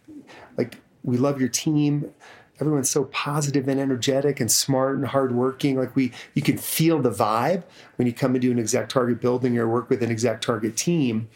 like 0.57 0.79
we 1.03 1.15
love 1.15 1.39
your 1.39 1.49
team 1.49 2.11
everyone's 2.59 2.89
so 2.89 3.05
positive 3.05 3.67
and 3.67 3.79
energetic 3.79 4.39
and 4.39 4.51
smart 4.51 4.95
and 4.95 5.05
hardworking. 5.05 5.77
Like 5.77 5.95
we, 5.95 6.11
you 6.33 6.41
can 6.41 6.57
feel 6.57 7.01
the 7.01 7.11
vibe 7.11 7.63
when 7.97 8.07
you 8.07 8.13
come 8.13 8.35
into 8.35 8.51
an 8.51 8.59
exact 8.59 8.91
target 8.91 9.21
building 9.21 9.57
or 9.57 9.67
work 9.67 9.89
with 9.89 10.01
an 10.03 10.11
exact 10.11 10.43
target 10.43 10.75
team. 10.75 11.29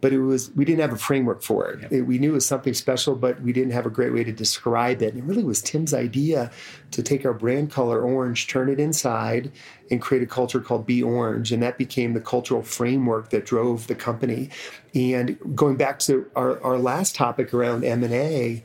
but 0.00 0.12
it 0.12 0.20
was 0.20 0.50
we 0.54 0.64
didn't 0.64 0.80
have 0.80 0.92
a 0.92 0.98
framework 0.98 1.42
for 1.42 1.68
it. 1.68 1.92
it. 1.92 2.02
We 2.02 2.18
knew 2.18 2.30
it 2.30 2.34
was 2.34 2.46
something 2.46 2.74
special, 2.74 3.14
but 3.16 3.40
we 3.42 3.52
didn't 3.52 3.72
have 3.72 3.86
a 3.86 3.90
great 3.90 4.12
way 4.12 4.24
to 4.24 4.32
describe 4.32 5.02
it. 5.02 5.14
And 5.14 5.22
it 5.22 5.26
really 5.26 5.44
was 5.44 5.60
Tim's 5.60 5.92
idea 5.94 6.50
to 6.92 7.02
take 7.02 7.24
our 7.24 7.32
brand 7.32 7.70
color 7.70 8.00
orange, 8.00 8.46
turn 8.46 8.68
it 8.68 8.78
inside, 8.78 9.50
and 9.90 10.00
create 10.00 10.22
a 10.22 10.26
culture 10.26 10.60
called 10.60 10.86
Be 10.86 11.02
Orange, 11.02 11.52
and 11.52 11.62
that 11.62 11.78
became 11.78 12.14
the 12.14 12.20
cultural 12.20 12.62
framework 12.62 13.30
that 13.30 13.44
drove 13.44 13.86
the 13.86 13.94
company. 13.94 14.50
And 14.94 15.38
going 15.54 15.76
back 15.76 15.98
to 16.00 16.30
our, 16.36 16.62
our 16.62 16.78
last 16.78 17.14
topic 17.14 17.52
around 17.52 17.84
M 17.84 18.04
and 18.04 18.14
A, 18.14 18.64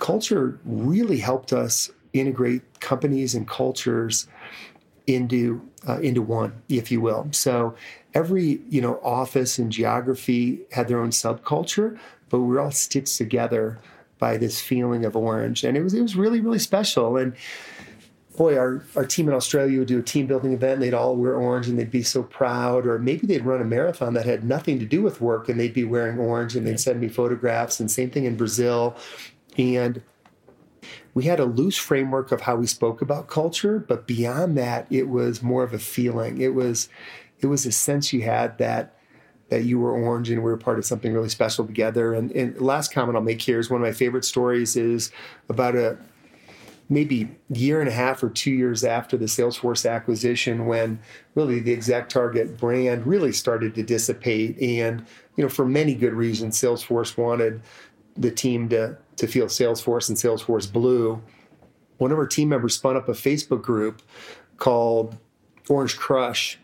culture 0.00 0.58
really 0.64 1.18
helped 1.18 1.52
us 1.52 1.90
integrate 2.12 2.80
companies 2.80 3.34
and 3.34 3.46
cultures 3.46 4.26
into 5.06 5.60
uh, 5.88 5.98
into 6.00 6.22
one, 6.22 6.62
if 6.68 6.90
you 6.90 7.00
will. 7.00 7.28
So 7.30 7.74
every 8.14 8.60
you 8.68 8.80
know 8.80 9.00
office 9.02 9.58
and 9.58 9.70
geography 9.70 10.60
had 10.72 10.88
their 10.88 11.00
own 11.00 11.10
subculture, 11.10 11.98
but 12.28 12.40
we 12.40 12.46
were 12.46 12.60
all 12.60 12.72
stitched 12.72 13.16
together 13.16 13.78
by 14.18 14.36
this 14.36 14.60
feeling 14.60 15.04
of 15.04 15.16
orange, 15.16 15.64
and 15.64 15.76
it 15.76 15.82
was 15.82 15.94
it 15.94 16.02
was 16.02 16.16
really 16.16 16.40
really 16.40 16.58
special. 16.58 17.16
And 17.16 17.34
boy, 18.36 18.56
our, 18.56 18.82
our 18.96 19.04
team 19.04 19.28
in 19.28 19.34
Australia 19.34 19.78
would 19.78 19.88
do 19.88 19.98
a 19.98 20.02
team 20.02 20.26
building 20.26 20.54
event 20.54 20.74
and 20.74 20.82
they'd 20.82 20.94
all 20.94 21.14
wear 21.14 21.34
orange 21.34 21.68
and 21.68 21.78
they'd 21.78 21.90
be 21.90 22.02
so 22.02 22.22
proud. 22.22 22.86
Or 22.86 22.98
maybe 22.98 23.26
they'd 23.26 23.44
run 23.44 23.60
a 23.60 23.66
marathon 23.66 24.14
that 24.14 24.24
had 24.24 24.44
nothing 24.44 24.78
to 24.78 24.86
do 24.86 25.02
with 25.02 25.20
work 25.20 25.50
and 25.50 25.60
they'd 25.60 25.74
be 25.74 25.84
wearing 25.84 26.18
orange 26.18 26.56
and 26.56 26.66
they'd 26.66 26.80
send 26.80 27.00
me 27.00 27.08
photographs. 27.08 27.80
And 27.80 27.90
same 27.90 28.08
thing 28.08 28.24
in 28.24 28.36
Brazil. 28.36 28.96
And 29.58 30.02
we 31.14 31.24
had 31.24 31.40
a 31.40 31.44
loose 31.44 31.76
framework 31.76 32.32
of 32.32 32.42
how 32.42 32.56
we 32.56 32.66
spoke 32.66 33.02
about 33.02 33.28
culture, 33.28 33.78
but 33.78 34.06
beyond 34.06 34.56
that, 34.58 34.86
it 34.90 35.08
was 35.08 35.42
more 35.42 35.62
of 35.62 35.74
a 35.74 35.78
feeling. 35.78 36.40
It 36.40 36.54
was 36.54 36.88
it 37.40 37.46
was 37.46 37.64
a 37.64 37.72
sense 37.72 38.12
you 38.12 38.22
had 38.22 38.58
that 38.58 38.94
that 39.48 39.64
you 39.64 39.78
were 39.80 39.92
orange 39.92 40.30
and 40.30 40.38
we 40.38 40.50
were 40.50 40.56
part 40.56 40.78
of 40.78 40.84
something 40.84 41.12
really 41.12 41.28
special 41.28 41.66
together. 41.66 42.14
And, 42.14 42.30
and 42.32 42.60
last 42.60 42.92
comment 42.92 43.16
I'll 43.16 43.22
make 43.22 43.42
here 43.42 43.58
is 43.58 43.68
one 43.68 43.80
of 43.80 43.86
my 43.86 43.92
favorite 43.92 44.24
stories 44.24 44.76
is 44.76 45.10
about 45.48 45.74
a 45.74 45.98
maybe 46.88 47.28
year 47.48 47.80
and 47.80 47.88
a 47.88 47.92
half 47.92 48.22
or 48.22 48.30
two 48.30 48.50
years 48.50 48.84
after 48.84 49.16
the 49.16 49.26
Salesforce 49.26 49.88
acquisition 49.88 50.66
when 50.66 50.98
really 51.34 51.60
the 51.60 51.72
exact 51.72 52.10
target 52.10 52.58
brand 52.58 53.06
really 53.06 53.32
started 53.32 53.74
to 53.74 53.82
dissipate. 53.82 54.56
And, 54.60 55.04
you 55.36 55.44
know, 55.44 55.48
for 55.48 55.64
many 55.64 55.94
good 55.94 56.12
reasons, 56.12 56.60
Salesforce 56.60 57.16
wanted 57.16 57.60
the 58.20 58.30
team 58.30 58.68
to 58.68 58.96
to 59.16 59.26
feel 59.26 59.46
Salesforce 59.46 60.08
and 60.08 60.16
Salesforce 60.16 60.72
Blue, 60.72 61.20
one 61.98 62.12
of 62.12 62.18
our 62.18 62.26
team 62.26 62.48
members 62.48 62.76
spun 62.76 62.96
up 62.96 63.08
a 63.08 63.12
Facebook 63.12 63.62
group 63.62 64.02
called 64.56 65.18
Orange 65.68 65.96
Crush. 65.96 66.58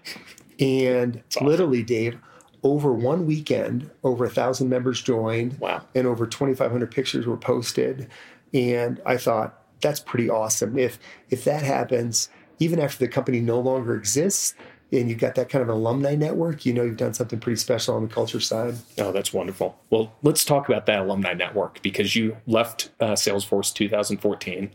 And 0.58 1.22
awesome. 1.36 1.46
literally, 1.46 1.82
Dave, 1.82 2.18
over 2.62 2.92
one 2.92 3.26
weekend, 3.26 3.90
over 4.02 4.24
a 4.24 4.30
thousand 4.30 4.70
members 4.70 5.02
joined. 5.02 5.58
Wow. 5.58 5.82
And 5.94 6.06
over 6.06 6.26
2,500 6.26 6.90
pictures 6.90 7.26
were 7.26 7.36
posted. 7.36 8.08
And 8.54 9.00
I 9.04 9.18
thought, 9.18 9.62
that's 9.82 10.00
pretty 10.00 10.30
awesome. 10.30 10.78
If 10.78 10.98
if 11.28 11.44
that 11.44 11.62
happens, 11.62 12.30
even 12.58 12.80
after 12.80 12.98
the 12.98 13.08
company 13.08 13.40
no 13.40 13.60
longer 13.60 13.94
exists, 13.94 14.54
and 14.92 15.08
you've 15.10 15.18
got 15.18 15.34
that 15.34 15.48
kind 15.48 15.62
of 15.62 15.68
alumni 15.68 16.14
network, 16.14 16.64
you 16.64 16.72
know 16.72 16.82
you've 16.82 16.96
done 16.96 17.14
something 17.14 17.40
pretty 17.40 17.58
special 17.58 17.96
on 17.96 18.02
the 18.02 18.08
culture 18.08 18.40
side. 18.40 18.76
Oh, 18.98 19.12
that's 19.12 19.32
wonderful. 19.32 19.78
Well, 19.90 20.12
let's 20.22 20.44
talk 20.44 20.68
about 20.68 20.86
that 20.86 21.00
alumni 21.00 21.34
network 21.34 21.82
because 21.82 22.14
you 22.14 22.36
left 22.46 22.90
uh, 23.00 23.12
Salesforce 23.12 23.74
2014. 23.74 24.70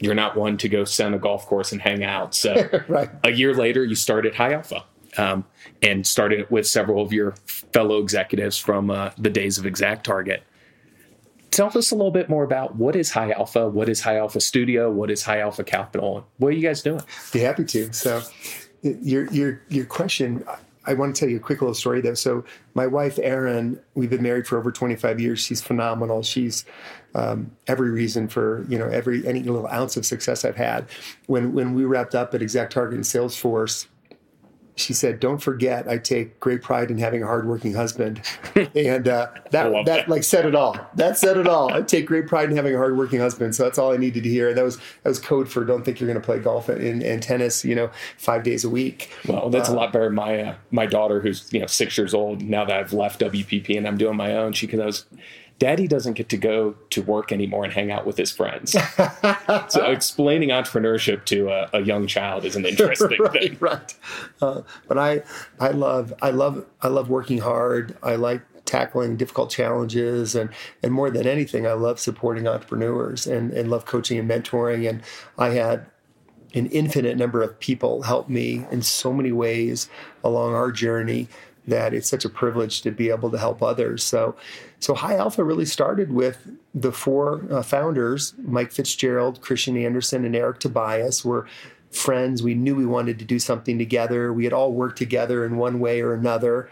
You're 0.00 0.14
not 0.14 0.36
one 0.36 0.56
to 0.58 0.68
go 0.68 0.84
send 0.84 1.14
a 1.14 1.18
golf 1.18 1.46
course 1.46 1.70
and 1.70 1.80
hang 1.80 2.02
out. 2.02 2.34
So 2.34 2.68
right. 2.88 3.10
a 3.22 3.30
year 3.30 3.54
later, 3.54 3.84
you 3.84 3.94
started 3.94 4.34
High 4.34 4.54
Alpha 4.54 4.84
um, 5.16 5.44
and 5.80 6.04
started 6.04 6.40
it 6.40 6.50
with 6.50 6.66
several 6.66 7.02
of 7.02 7.12
your 7.12 7.34
fellow 7.46 7.98
executives 7.98 8.58
from 8.58 8.90
uh, 8.90 9.10
the 9.16 9.30
days 9.30 9.58
of 9.58 9.66
Exact 9.66 10.04
Target. 10.04 10.42
Tell 11.52 11.66
us 11.76 11.90
a 11.90 11.94
little 11.94 12.10
bit 12.10 12.30
more 12.30 12.44
about 12.44 12.76
what 12.76 12.96
is 12.96 13.10
High 13.10 13.30
Alpha, 13.30 13.68
what 13.68 13.88
is 13.88 14.00
High 14.00 14.16
Alpha 14.16 14.40
Studio, 14.40 14.90
what 14.90 15.10
is 15.10 15.22
High 15.22 15.40
Alpha 15.40 15.62
Capital, 15.62 16.26
what 16.38 16.48
are 16.48 16.56
you 16.56 16.66
guys 16.66 16.82
doing? 16.82 17.02
Be 17.30 17.40
happy 17.40 17.64
to. 17.66 17.92
So 17.92 18.22
your 18.82 19.30
your 19.32 19.60
your 19.68 19.84
question. 19.84 20.44
I 20.84 20.94
want 20.94 21.14
to 21.14 21.20
tell 21.20 21.28
you 21.28 21.36
a 21.36 21.40
quick 21.40 21.60
little 21.60 21.74
story 21.74 22.00
though. 22.00 22.14
So 22.14 22.44
my 22.74 22.86
wife 22.86 23.18
Erin, 23.22 23.78
we've 23.94 24.10
been 24.10 24.22
married 24.22 24.48
for 24.48 24.58
over 24.58 24.72
25 24.72 25.20
years. 25.20 25.38
She's 25.38 25.62
phenomenal. 25.62 26.22
She's 26.24 26.64
um, 27.14 27.52
every 27.68 27.90
reason 27.90 28.26
for 28.26 28.64
you 28.68 28.78
know 28.78 28.88
every 28.88 29.26
any 29.26 29.42
little 29.42 29.68
ounce 29.68 29.96
of 29.96 30.04
success 30.04 30.44
I've 30.44 30.56
had. 30.56 30.86
When 31.26 31.52
when 31.52 31.74
we 31.74 31.84
wrapped 31.84 32.14
up 32.14 32.34
at 32.34 32.42
Exact 32.42 32.72
Target 32.72 32.96
and 32.96 33.04
Salesforce, 33.04 33.86
she 34.82 34.92
said, 34.92 35.20
"Don't 35.20 35.38
forget, 35.38 35.88
I 35.88 35.98
take 35.98 36.38
great 36.40 36.62
pride 36.62 36.90
in 36.90 36.98
having 36.98 37.22
a 37.22 37.26
hardworking 37.26 37.74
husband," 37.74 38.22
and 38.54 39.08
uh, 39.08 39.28
that, 39.50 39.50
that, 39.50 39.84
that 39.86 40.08
like 40.08 40.24
said 40.24 40.46
it 40.46 40.54
all. 40.54 40.76
That 40.94 41.18
said 41.18 41.36
it 41.36 41.46
all. 41.46 41.72
I 41.72 41.82
take 41.82 42.06
great 42.06 42.26
pride 42.26 42.50
in 42.50 42.56
having 42.56 42.74
a 42.74 42.78
hardworking 42.78 43.20
husband. 43.20 43.54
So 43.54 43.64
that's 43.64 43.78
all 43.78 43.92
I 43.92 43.96
needed 43.96 44.22
to 44.24 44.28
hear. 44.28 44.48
And 44.48 44.58
that 44.58 44.64
was 44.64 44.76
that 44.76 45.08
was 45.08 45.18
code 45.18 45.48
for 45.48 45.64
don't 45.64 45.84
think 45.84 46.00
you're 46.00 46.08
going 46.08 46.20
to 46.20 46.24
play 46.24 46.38
golf 46.38 46.68
and, 46.68 47.02
and, 47.02 47.22
tennis, 47.22 47.64
you 47.64 47.74
know, 47.74 47.90
five 48.16 48.42
days 48.42 48.64
a 48.64 48.70
week. 48.70 49.10
Well, 49.26 49.50
that's 49.50 49.68
uh, 49.68 49.72
a 49.72 49.74
lot 49.74 49.92
better. 49.92 50.10
My 50.10 50.40
uh, 50.40 50.54
my 50.70 50.86
daughter, 50.86 51.20
who's 51.20 51.52
you 51.52 51.60
know 51.60 51.66
six 51.66 51.96
years 51.96 52.14
old 52.14 52.42
now 52.42 52.64
that 52.64 52.76
I've 52.76 52.92
left 52.92 53.20
WPP 53.20 53.76
and 53.76 53.86
I'm 53.86 53.96
doing 53.96 54.16
my 54.16 54.36
own, 54.36 54.52
she 54.52 54.66
goes, 54.66 55.06
daddy 55.58 55.86
doesn't 55.86 56.14
get 56.14 56.28
to 56.30 56.36
go 56.36 56.74
to 56.90 57.02
work 57.02 57.32
anymore 57.32 57.64
and 57.64 57.72
hang 57.72 57.90
out 57.90 58.06
with 58.06 58.16
his 58.16 58.30
friends. 58.30 58.72
so 59.68 59.84
explaining 59.90 60.48
entrepreneurship 60.48 61.24
to 61.26 61.50
a, 61.50 61.70
a, 61.72 61.80
young 61.82 62.06
child 62.06 62.44
is 62.44 62.56
an 62.56 62.66
interesting 62.66 63.16
right, 63.20 63.32
thing. 63.32 63.56
Right. 63.60 63.94
Uh, 64.40 64.62
but 64.88 64.98
I, 64.98 65.22
I 65.60 65.70
love, 65.70 66.12
I 66.20 66.30
love, 66.30 66.66
I 66.80 66.88
love 66.88 67.08
working 67.08 67.38
hard. 67.38 67.96
I 68.02 68.16
like 68.16 68.42
tackling 68.64 69.16
difficult 69.16 69.50
challenges 69.50 70.34
and 70.34 70.48
and 70.82 70.92
more 70.92 71.10
than 71.10 71.26
anything 71.26 71.66
I 71.66 71.72
love 71.72 71.98
supporting 71.98 72.46
entrepreneurs 72.46 73.26
and 73.26 73.50
and 73.52 73.68
love 73.68 73.86
coaching 73.86 74.18
and 74.18 74.30
mentoring 74.30 74.88
and 74.88 75.02
I 75.36 75.50
had 75.50 75.86
an 76.54 76.66
infinite 76.66 77.16
number 77.16 77.42
of 77.42 77.58
people 77.60 78.02
help 78.02 78.28
me 78.28 78.64
in 78.70 78.82
so 78.82 79.12
many 79.12 79.32
ways 79.32 79.88
along 80.22 80.54
our 80.54 80.70
journey 80.70 81.28
that 81.66 81.94
it's 81.94 82.08
such 82.08 82.24
a 82.24 82.28
privilege 82.28 82.82
to 82.82 82.90
be 82.90 83.10
able 83.10 83.30
to 83.30 83.38
help 83.38 83.62
others. 83.62 84.02
So, 84.02 84.34
so 84.80 84.94
High 84.94 85.16
Alpha 85.16 85.44
really 85.44 85.64
started 85.64 86.12
with 86.12 86.48
the 86.74 86.92
four 86.92 87.44
uh, 87.50 87.62
founders: 87.62 88.34
Mike 88.42 88.72
Fitzgerald, 88.72 89.40
Kristian 89.40 89.82
Andersen, 89.82 90.24
and 90.24 90.34
Eric 90.34 90.60
Tobias. 90.60 91.24
Were 91.24 91.46
friends. 91.90 92.42
We 92.42 92.54
knew 92.54 92.74
we 92.74 92.86
wanted 92.86 93.18
to 93.18 93.24
do 93.24 93.38
something 93.38 93.78
together. 93.78 94.32
We 94.32 94.44
had 94.44 94.52
all 94.52 94.72
worked 94.72 94.98
together 94.98 95.44
in 95.44 95.56
one 95.56 95.78
way 95.78 96.00
or 96.00 96.14
another, 96.14 96.70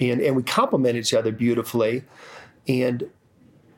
and 0.00 0.20
and 0.20 0.36
we 0.36 0.42
complemented 0.42 1.04
each 1.04 1.14
other 1.14 1.32
beautifully. 1.32 2.04
And 2.68 3.10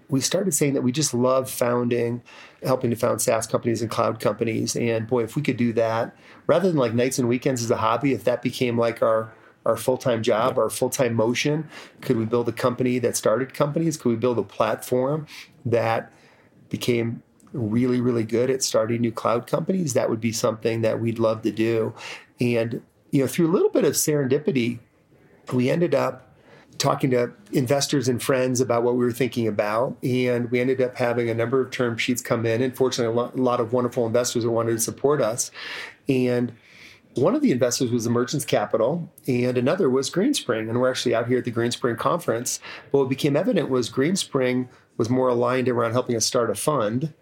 we 0.08 0.20
started 0.20 0.52
saying 0.52 0.74
that 0.74 0.82
we 0.82 0.92
just 0.92 1.14
love 1.14 1.50
founding, 1.50 2.22
helping 2.62 2.90
to 2.90 2.96
found 2.96 3.22
SaaS 3.22 3.46
companies 3.46 3.80
and 3.80 3.90
cloud 3.90 4.20
companies. 4.20 4.76
And 4.76 5.06
boy, 5.06 5.24
if 5.24 5.34
we 5.34 5.42
could 5.42 5.56
do 5.56 5.72
that 5.72 6.14
rather 6.46 6.68
than 6.68 6.76
like 6.76 6.92
nights 6.92 7.18
and 7.18 7.28
weekends 7.28 7.62
as 7.62 7.70
a 7.70 7.76
hobby, 7.76 8.12
if 8.12 8.24
that 8.24 8.42
became 8.42 8.78
like 8.78 9.02
our 9.02 9.32
our 9.64 9.76
full 9.76 9.96
time 9.96 10.22
job, 10.22 10.58
our 10.58 10.70
full 10.70 10.90
time 10.90 11.14
motion? 11.14 11.68
Could 12.00 12.16
we 12.16 12.24
build 12.24 12.48
a 12.48 12.52
company 12.52 12.98
that 13.00 13.16
started 13.16 13.54
companies? 13.54 13.96
Could 13.96 14.10
we 14.10 14.16
build 14.16 14.38
a 14.38 14.42
platform 14.42 15.26
that 15.64 16.12
became 16.68 17.22
really, 17.52 18.00
really 18.00 18.24
good 18.24 18.50
at 18.50 18.62
starting 18.62 19.00
new 19.00 19.12
cloud 19.12 19.46
companies? 19.46 19.94
That 19.94 20.10
would 20.10 20.20
be 20.20 20.32
something 20.32 20.82
that 20.82 21.00
we'd 21.00 21.18
love 21.18 21.42
to 21.42 21.52
do. 21.52 21.94
And, 22.40 22.82
you 23.10 23.20
know, 23.20 23.26
through 23.26 23.48
a 23.48 23.52
little 23.52 23.70
bit 23.70 23.84
of 23.84 23.94
serendipity, 23.94 24.80
we 25.52 25.70
ended 25.70 25.94
up 25.94 26.34
talking 26.78 27.10
to 27.10 27.32
investors 27.52 28.08
and 28.08 28.20
friends 28.22 28.60
about 28.60 28.82
what 28.82 28.94
we 28.94 29.04
were 29.04 29.12
thinking 29.12 29.46
about. 29.46 29.96
And 30.02 30.50
we 30.50 30.60
ended 30.60 30.80
up 30.80 30.96
having 30.96 31.30
a 31.30 31.34
number 31.34 31.60
of 31.60 31.70
term 31.70 31.96
sheets 31.96 32.20
come 32.20 32.44
in. 32.44 32.60
And 32.60 32.76
fortunately, 32.76 33.16
a 33.16 33.42
lot 33.42 33.60
of 33.60 33.72
wonderful 33.72 34.06
investors 34.06 34.42
that 34.44 34.50
wanted 34.50 34.72
to 34.72 34.80
support 34.80 35.22
us. 35.22 35.50
And 36.08 36.52
one 37.14 37.34
of 37.34 37.42
the 37.42 37.52
investors 37.52 37.90
was 37.90 38.06
Emergence 38.06 38.44
Capital, 38.44 39.10
and 39.26 39.56
another 39.56 39.88
was 39.88 40.10
Greenspring. 40.10 40.68
And 40.68 40.80
we're 40.80 40.90
actually 40.90 41.14
out 41.14 41.28
here 41.28 41.38
at 41.38 41.44
the 41.44 41.52
Greenspring 41.52 41.98
conference. 41.98 42.60
But 42.90 42.98
what 42.98 43.08
became 43.08 43.36
evident 43.36 43.70
was 43.70 43.90
Greenspring 43.90 44.68
was 44.96 45.08
more 45.08 45.28
aligned 45.28 45.68
around 45.68 45.92
helping 45.92 46.16
us 46.16 46.26
start 46.26 46.50
a 46.50 46.54
fund, 46.54 47.12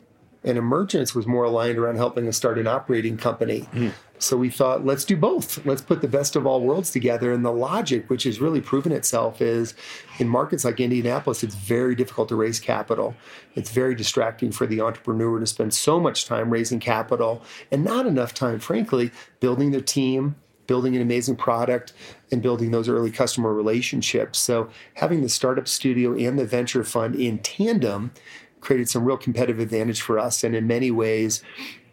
and 0.44 0.58
Emergence 0.58 1.14
was 1.14 1.26
more 1.26 1.44
aligned 1.44 1.78
around 1.78 1.96
helping 1.96 2.26
us 2.28 2.37
start 2.37 2.58
an 2.58 2.66
operating 2.66 3.16
company. 3.16 3.68
Mm. 3.72 3.92
So 4.23 4.37
we 4.37 4.50
thought, 4.50 4.87
let's 4.87 5.05
do 5.05 5.17
both. 5.17 5.64
Let's 5.67 5.83
put 5.83 6.00
the 6.00 6.09
best 6.09 6.37
of 6.37 6.47
all 6.47 6.61
worlds 6.61 6.91
together. 6.91 7.33
And 7.33 7.45
the 7.45 7.50
logic, 7.50 8.09
which 8.09 8.23
has 8.23 8.41
really 8.41 8.61
proven 8.61 8.93
itself, 8.93 9.43
is 9.43 9.75
in 10.19 10.29
markets 10.29 10.64
like 10.64 10.79
Indianapolis, 10.79 11.43
it's 11.43 11.57
very 11.57 11.97
difficult 11.97 12.29
to 12.29 12.37
raise 12.37 12.61
capital. 12.61 13.17
It's 13.57 13.71
very 13.71 13.97
distracting 13.97 14.52
for 14.52 14.67
the 14.67 14.81
entrepreneur 14.81 15.41
to 15.41 15.47
spend 15.47 15.75
so 15.75 15.99
much 15.99 16.25
time 16.25 16.50
raising 16.50 16.79
capital 16.79 17.43
and 17.73 17.83
not 17.83 18.07
enough 18.07 18.33
time, 18.33 18.61
frankly, 18.61 19.11
building 19.41 19.73
their 19.73 19.81
team, 19.81 20.37
building 20.69 20.95
an 20.95 21.02
amazing 21.02 21.35
product 21.35 21.93
and 22.31 22.41
building 22.41 22.71
those 22.71 22.88
early 22.88 23.11
customer 23.11 23.52
relationships. 23.52 24.38
So 24.38 24.71
having 24.95 25.23
the 25.23 25.29
startup 25.29 25.67
studio 25.67 26.17
and 26.17 26.38
the 26.38 26.47
venture 26.47 26.85
fund 26.85 27.17
in 27.17 27.41
tandem 27.41 28.12
created 28.61 28.88
some 28.88 29.05
real 29.05 29.17
competitive 29.17 29.59
advantage 29.59 30.00
for 30.00 30.19
us. 30.19 30.45
And 30.45 30.55
in 30.55 30.69
many 30.69 30.93
ways, 30.93 31.43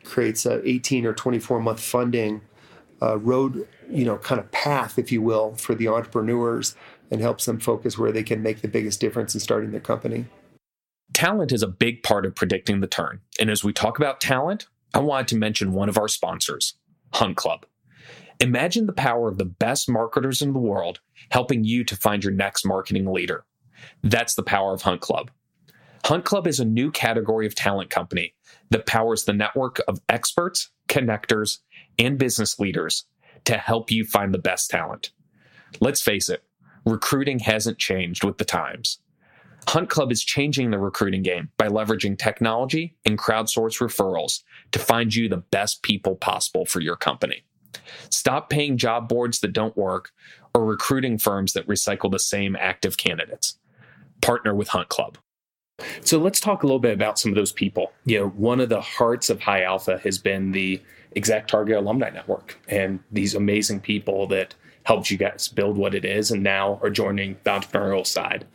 creates 0.09 0.45
a 0.45 0.67
18 0.67 1.05
or 1.05 1.13
24 1.13 1.59
month 1.61 1.79
funding 1.79 2.41
uh, 3.01 3.17
road, 3.17 3.67
you 3.89 4.05
know, 4.05 4.17
kind 4.17 4.39
of 4.39 4.51
path, 4.51 4.99
if 4.99 5.11
you 5.11 5.21
will, 5.21 5.55
for 5.55 5.75
the 5.75 5.87
entrepreneurs 5.87 6.75
and 7.11 7.21
helps 7.21 7.45
them 7.45 7.59
focus 7.59 7.97
where 7.97 8.11
they 8.11 8.23
can 8.23 8.43
make 8.43 8.61
the 8.61 8.67
biggest 8.67 8.99
difference 8.99 9.33
in 9.33 9.39
starting 9.39 9.71
their 9.71 9.79
company. 9.79 10.25
Talent 11.13 11.51
is 11.51 11.63
a 11.63 11.67
big 11.67 12.03
part 12.03 12.25
of 12.25 12.35
predicting 12.35 12.81
the 12.81 12.87
turn. 12.87 13.21
And 13.39 13.49
as 13.49 13.63
we 13.63 13.73
talk 13.73 13.97
about 13.97 14.21
talent, 14.21 14.67
I 14.93 14.99
wanted 14.99 15.27
to 15.29 15.37
mention 15.37 15.73
one 15.73 15.89
of 15.89 15.97
our 15.97 16.07
sponsors, 16.07 16.75
Hunt 17.13 17.35
Club. 17.35 17.65
Imagine 18.39 18.85
the 18.85 18.93
power 18.93 19.27
of 19.27 19.37
the 19.37 19.45
best 19.45 19.89
marketers 19.89 20.41
in 20.41 20.53
the 20.53 20.59
world 20.59 20.99
helping 21.31 21.63
you 21.63 21.83
to 21.83 21.95
find 21.95 22.23
your 22.23 22.31
next 22.33 22.65
marketing 22.65 23.11
leader. 23.11 23.43
That's 24.03 24.35
the 24.35 24.43
power 24.43 24.73
of 24.73 24.83
Hunt 24.83 25.01
Club. 25.01 25.31
Hunt 26.05 26.25
Club 26.25 26.47
is 26.47 26.59
a 26.59 26.65
new 26.65 26.91
category 26.91 27.45
of 27.45 27.55
talent 27.55 27.89
company 27.89 28.33
that 28.69 28.85
powers 28.85 29.23
the 29.23 29.33
network 29.33 29.79
of 29.87 30.01
experts, 30.09 30.69
connectors, 30.87 31.59
and 31.97 32.17
business 32.17 32.59
leaders 32.59 33.05
to 33.45 33.57
help 33.57 33.91
you 33.91 34.05
find 34.05 34.33
the 34.33 34.39
best 34.39 34.69
talent. 34.69 35.11
Let's 35.79 36.01
face 36.01 36.29
it, 36.29 36.43
recruiting 36.85 37.39
hasn't 37.39 37.77
changed 37.77 38.23
with 38.23 38.37
the 38.37 38.45
times. 38.45 38.99
Hunt 39.67 39.89
Club 39.89 40.11
is 40.11 40.23
changing 40.23 40.71
the 40.71 40.79
recruiting 40.79 41.21
game 41.21 41.49
by 41.57 41.67
leveraging 41.67 42.17
technology 42.17 42.95
and 43.05 43.19
crowdsource 43.19 43.79
referrals 43.79 44.41
to 44.71 44.79
find 44.79 45.13
you 45.13 45.29
the 45.29 45.37
best 45.37 45.83
people 45.83 46.15
possible 46.15 46.65
for 46.65 46.79
your 46.79 46.95
company. 46.95 47.43
Stop 48.09 48.49
paying 48.49 48.77
job 48.77 49.07
boards 49.07 49.41
that 49.41 49.53
don't 49.53 49.77
work 49.77 50.11
or 50.55 50.65
recruiting 50.65 51.17
firms 51.17 51.53
that 51.53 51.67
recycle 51.67 52.09
the 52.09 52.19
same 52.19 52.55
active 52.55 52.97
candidates. 52.97 53.59
Partner 54.21 54.55
with 54.55 54.69
Hunt 54.69 54.89
Club. 54.89 55.17
So 56.01 56.19
let's 56.19 56.39
talk 56.39 56.63
a 56.63 56.65
little 56.65 56.79
bit 56.79 56.93
about 56.93 57.19
some 57.19 57.31
of 57.31 57.35
those 57.35 57.51
people. 57.51 57.91
You 58.05 58.19
know, 58.19 58.27
one 58.29 58.59
of 58.59 58.69
the 58.69 58.81
hearts 58.81 59.29
of 59.29 59.39
High 59.39 59.63
Alpha 59.63 59.97
has 59.99 60.17
been 60.17 60.51
the 60.51 60.81
Exact 61.13 61.49
Target 61.49 61.77
Alumni 61.77 62.09
Network 62.09 62.57
and 62.67 62.99
these 63.11 63.35
amazing 63.35 63.81
people 63.81 64.27
that 64.27 64.53
helped 64.83 65.11
you 65.11 65.17
guys 65.17 65.47
build 65.47 65.77
what 65.77 65.93
it 65.93 66.05
is 66.05 66.31
and 66.31 66.43
now 66.43 66.79
are 66.81 66.89
joining 66.89 67.37
the 67.43 67.49
entrepreneurial 67.49 68.05
side. 68.05 68.45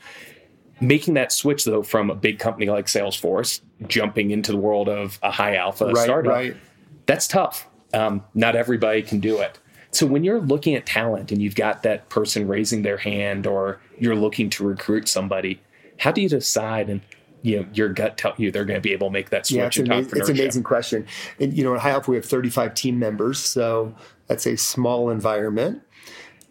Making 0.81 1.15
that 1.15 1.33
switch 1.33 1.65
though 1.65 1.83
from 1.83 2.11
a 2.11 2.15
big 2.15 2.39
company 2.39 2.67
like 2.67 2.87
Salesforce, 2.87 3.61
jumping 3.87 4.31
into 4.31 4.53
the 4.53 4.59
world 4.59 4.89
of 4.89 5.19
a 5.23 5.31
high 5.31 5.57
alpha 5.57 5.87
right, 5.87 5.97
startup, 5.97 6.33
right. 6.33 6.57
that's 7.07 7.29
tough. 7.29 7.69
Um, 7.93 8.25
not 8.35 8.57
everybody 8.57 9.03
can 9.03 9.21
do 9.21 9.39
it. 9.39 9.59
So 9.93 10.07
when 10.07 10.25
you're 10.25 10.41
looking 10.41 10.75
at 10.75 10.87
talent 10.87 11.31
and 11.31 11.41
you've 11.41 11.55
got 11.55 11.85
that 11.85 12.09
person 12.09 12.49
raising 12.49 12.83
their 12.83 12.97
hand 12.97 13.47
or 13.47 13.81
you're 13.99 14.17
looking 14.17 14.51
to 14.51 14.67
recruit 14.67 15.07
somebody, 15.07 15.61
how 15.99 16.11
do 16.11 16.21
you 16.21 16.29
decide 16.29 16.91
and 16.91 17.01
you 17.45 17.61
know 17.61 17.67
your 17.75 17.91
gut 17.91 18.17
tell 18.17 18.35
you 18.39 18.51
they're 18.51 18.65
going 18.65 18.79
to 18.79 18.81
be 18.81 18.93
able 18.93 19.09
to 19.09 19.13
make 19.13 19.31
that 19.31 19.47
switch 19.47 19.59
yeah, 19.59 19.67
it's, 19.67 19.79
amazing, 19.79 20.19
it's 20.19 20.29
an 20.31 20.37
amazing 20.37 20.63
question. 20.63 21.07
And 21.39 21.57
you 21.57 21.63
know, 21.63 21.75
at 21.75 21.81
High 21.81 21.91
Alpha 21.91 22.11
we 22.11 22.17
have 22.17 22.25
35 22.25 22.75
team 22.75 22.99
members, 22.99 23.39
so 23.39 23.95
that's 24.27 24.47
a 24.47 24.57
small 24.57 25.11
environment. 25.11 25.83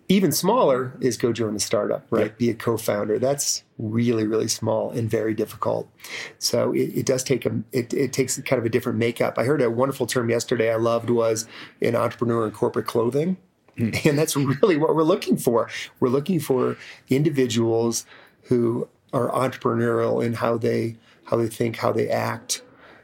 Even 0.07 0.31
smaller 0.31 0.95
is 1.01 1.17
go 1.17 1.33
join 1.33 1.55
a 1.55 1.59
startup, 1.59 2.05
right? 2.11 2.25
Yep. 2.25 2.37
Be 2.37 2.49
a 2.51 2.53
co-founder. 2.53 3.17
That's 3.17 3.63
really, 3.79 4.27
really 4.27 4.49
small 4.49 4.91
and 4.91 5.09
very 5.09 5.33
difficult. 5.33 5.89
So 6.37 6.73
it, 6.73 6.91
it 6.97 7.05
does 7.05 7.23
take 7.23 7.45
a 7.45 7.63
it, 7.71 7.93
it 7.93 8.13
takes 8.13 8.39
kind 8.41 8.59
of 8.59 8.65
a 8.65 8.69
different 8.69 8.99
makeup. 8.99 9.39
I 9.39 9.45
heard 9.45 9.61
a 9.61 9.71
wonderful 9.71 10.05
term 10.05 10.29
yesterday 10.29 10.71
I 10.71 10.75
loved 10.75 11.09
was 11.09 11.47
an 11.81 11.95
entrepreneur 11.95 12.45
in 12.45 12.51
corporate 12.51 12.85
clothing. 12.85 13.37
Mm. 13.77 14.05
And 14.05 14.19
that's 14.19 14.35
really 14.35 14.77
what 14.77 14.95
we're 14.95 15.01
looking 15.01 15.37
for. 15.37 15.67
We're 15.99 16.09
looking 16.09 16.39
for 16.39 16.77
individuals 17.09 18.05
who 18.43 18.87
are 19.13 19.29
entrepreneurial 19.29 20.25
in 20.25 20.33
how 20.33 20.57
they 20.57 20.97
how 21.25 21.37
they 21.37 21.47
think, 21.47 21.77
how 21.77 21.91
they 21.91 22.09
act, 22.09 22.63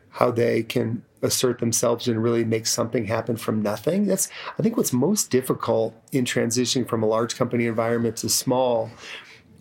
how 0.09 0.31
they 0.31 0.63
can 0.63 1.03
assert 1.21 1.59
themselves 1.59 2.07
and 2.07 2.23
really 2.23 2.43
make 2.43 2.65
something 2.65 3.05
happen 3.05 3.37
from 3.37 3.61
nothing. 3.61 4.07
That's 4.07 4.29
I 4.57 4.63
think 4.63 4.75
what's 4.75 4.93
most 4.93 5.29
difficult 5.29 5.95
in 6.11 6.25
transitioning 6.25 6.87
from 6.87 7.03
a 7.03 7.07
large 7.07 7.35
company 7.35 7.65
environment 7.67 8.17
to 8.17 8.29
small. 8.29 8.89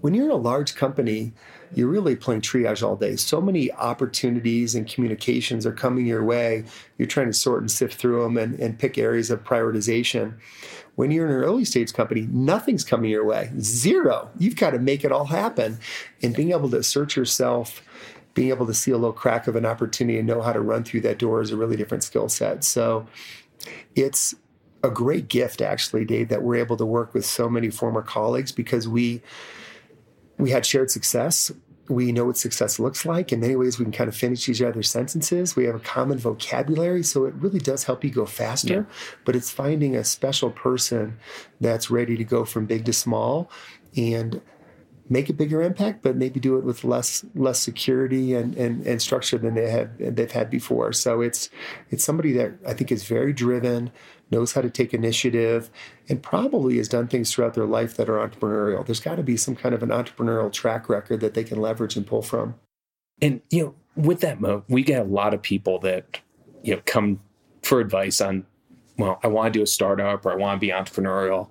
When 0.00 0.14
you're 0.14 0.26
in 0.26 0.30
a 0.30 0.36
large 0.36 0.76
company, 0.76 1.32
you're 1.74 1.88
really 1.88 2.16
playing 2.16 2.40
triage 2.40 2.86
all 2.86 2.96
day. 2.96 3.16
So 3.16 3.40
many 3.40 3.70
opportunities 3.72 4.74
and 4.74 4.88
communications 4.88 5.66
are 5.66 5.72
coming 5.72 6.06
your 6.06 6.24
way. 6.24 6.64
You're 6.96 7.08
trying 7.08 7.26
to 7.26 7.32
sort 7.32 7.60
and 7.60 7.70
sift 7.70 7.94
through 7.94 8.22
them 8.22 8.36
and, 8.36 8.58
and 8.60 8.78
pick 8.78 8.96
areas 8.96 9.30
of 9.30 9.44
prioritization. 9.44 10.34
When 10.98 11.12
you're 11.12 11.26
in 11.26 11.32
an 11.32 11.44
early 11.44 11.64
stage 11.64 11.92
company, 11.92 12.26
nothing's 12.28 12.82
coming 12.82 13.08
your 13.08 13.24
way. 13.24 13.52
Zero. 13.60 14.30
You've 14.36 14.56
got 14.56 14.70
to 14.70 14.80
make 14.80 15.04
it 15.04 15.12
all 15.12 15.26
happen. 15.26 15.78
And 16.24 16.34
being 16.34 16.50
able 16.50 16.68
to 16.70 16.78
assert 16.78 17.14
yourself, 17.14 17.82
being 18.34 18.48
able 18.48 18.66
to 18.66 18.74
see 18.74 18.90
a 18.90 18.96
little 18.96 19.12
crack 19.12 19.46
of 19.46 19.54
an 19.54 19.64
opportunity 19.64 20.18
and 20.18 20.26
know 20.26 20.42
how 20.42 20.52
to 20.52 20.60
run 20.60 20.82
through 20.82 21.02
that 21.02 21.20
door 21.20 21.40
is 21.40 21.52
a 21.52 21.56
really 21.56 21.76
different 21.76 22.02
skill 22.02 22.28
set. 22.28 22.64
So 22.64 23.06
it's 23.94 24.34
a 24.82 24.90
great 24.90 25.28
gift 25.28 25.60
actually, 25.60 26.04
Dave, 26.04 26.30
that 26.30 26.42
we're 26.42 26.56
able 26.56 26.76
to 26.76 26.84
work 26.84 27.14
with 27.14 27.24
so 27.24 27.48
many 27.48 27.70
former 27.70 28.02
colleagues 28.02 28.50
because 28.50 28.88
we 28.88 29.22
we 30.36 30.50
had 30.50 30.66
shared 30.66 30.90
success 30.90 31.52
we 31.88 32.12
know 32.12 32.26
what 32.26 32.36
success 32.36 32.78
looks 32.78 33.06
like. 33.06 33.32
In 33.32 33.40
many 33.40 33.56
ways, 33.56 33.78
we 33.78 33.84
can 33.84 33.92
kind 33.92 34.08
of 34.08 34.16
finish 34.16 34.48
each 34.48 34.62
other's 34.62 34.90
sentences. 34.90 35.56
We 35.56 35.64
have 35.64 35.74
a 35.74 35.80
common 35.80 36.18
vocabulary, 36.18 37.02
so 37.02 37.24
it 37.24 37.34
really 37.34 37.58
does 37.58 37.84
help 37.84 38.04
you 38.04 38.10
go 38.10 38.26
faster. 38.26 38.86
Yeah. 38.88 38.94
But 39.24 39.36
it's 39.36 39.50
finding 39.50 39.96
a 39.96 40.04
special 40.04 40.50
person 40.50 41.18
that's 41.60 41.90
ready 41.90 42.16
to 42.16 42.24
go 42.24 42.44
from 42.44 42.66
big 42.66 42.84
to 42.86 42.92
small 42.92 43.50
and 43.96 44.40
make 45.10 45.30
a 45.30 45.32
bigger 45.32 45.62
impact, 45.62 46.02
but 46.02 46.16
maybe 46.16 46.38
do 46.38 46.58
it 46.58 46.64
with 46.64 46.84
less 46.84 47.24
less 47.34 47.58
security 47.58 48.34
and, 48.34 48.54
and, 48.56 48.86
and 48.86 49.00
structure 49.00 49.38
than 49.38 49.54
they 49.54 49.70
had 49.70 49.96
they've 49.98 50.30
had 50.30 50.50
before. 50.50 50.92
So 50.92 51.20
it's 51.20 51.48
it's 51.90 52.04
somebody 52.04 52.32
that 52.32 52.52
I 52.66 52.74
think 52.74 52.92
is 52.92 53.04
very 53.04 53.32
driven, 53.32 53.90
knows 54.30 54.52
how 54.52 54.60
to 54.60 54.70
take 54.70 54.92
initiative, 54.92 55.70
and 56.08 56.22
probably 56.22 56.76
has 56.76 56.88
done 56.88 57.08
things 57.08 57.32
throughout 57.32 57.54
their 57.54 57.66
life 57.66 57.96
that 57.96 58.08
are 58.08 58.26
entrepreneurial. 58.26 58.84
There's 58.84 59.00
got 59.00 59.16
to 59.16 59.22
be 59.22 59.36
some 59.36 59.56
kind 59.56 59.74
of 59.74 59.82
an 59.82 59.90
entrepreneurial 59.90 60.52
track 60.52 60.88
record 60.88 61.20
that 61.20 61.34
they 61.34 61.44
can 61.44 61.60
leverage 61.60 61.96
and 61.96 62.06
pull 62.06 62.22
from. 62.22 62.54
And 63.20 63.40
you 63.50 63.64
know, 63.64 63.74
with 63.96 64.20
that 64.20 64.40
Mo, 64.40 64.64
we 64.68 64.82
get 64.82 65.00
a 65.00 65.04
lot 65.04 65.34
of 65.34 65.42
people 65.42 65.78
that 65.80 66.20
you 66.62 66.74
know 66.74 66.82
come 66.84 67.20
for 67.62 67.80
advice 67.80 68.20
on, 68.20 68.46
well, 68.96 69.18
I 69.22 69.28
want 69.28 69.52
to 69.52 69.58
do 69.58 69.62
a 69.62 69.66
startup 69.66 70.24
or 70.24 70.32
I 70.32 70.36
want 70.36 70.60
to 70.60 70.66
be 70.66 70.72
entrepreneurial. 70.72 71.50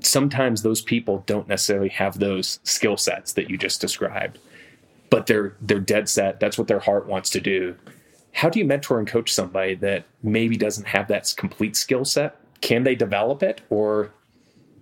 Sometimes 0.00 0.62
those 0.62 0.80
people 0.80 1.24
don't 1.26 1.48
necessarily 1.48 1.88
have 1.90 2.18
those 2.18 2.60
skill 2.62 2.96
sets 2.96 3.32
that 3.32 3.50
you 3.50 3.58
just 3.58 3.80
described, 3.80 4.38
but 5.10 5.26
they're 5.26 5.56
they're 5.60 5.80
dead 5.80 6.08
set. 6.08 6.40
That's 6.40 6.58
what 6.58 6.68
their 6.68 6.80
heart 6.80 7.06
wants 7.06 7.30
to 7.30 7.40
do 7.40 7.76
how 8.38 8.48
do 8.48 8.60
you 8.60 8.64
mentor 8.64 9.00
and 9.00 9.08
coach 9.08 9.34
somebody 9.34 9.74
that 9.74 10.04
maybe 10.22 10.56
doesn't 10.56 10.86
have 10.86 11.08
that 11.08 11.34
complete 11.36 11.74
skill 11.74 12.04
set? 12.04 12.36
Can 12.60 12.84
they 12.84 12.94
develop 12.94 13.42
it, 13.42 13.62
or 13.68 14.12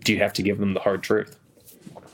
do 0.05 0.13
you 0.13 0.19
have 0.19 0.35
to 0.35 0.43
give 0.43 0.59
them 0.59 0.75
the 0.75 0.81
hard 0.81 1.03
truth? 1.03 1.39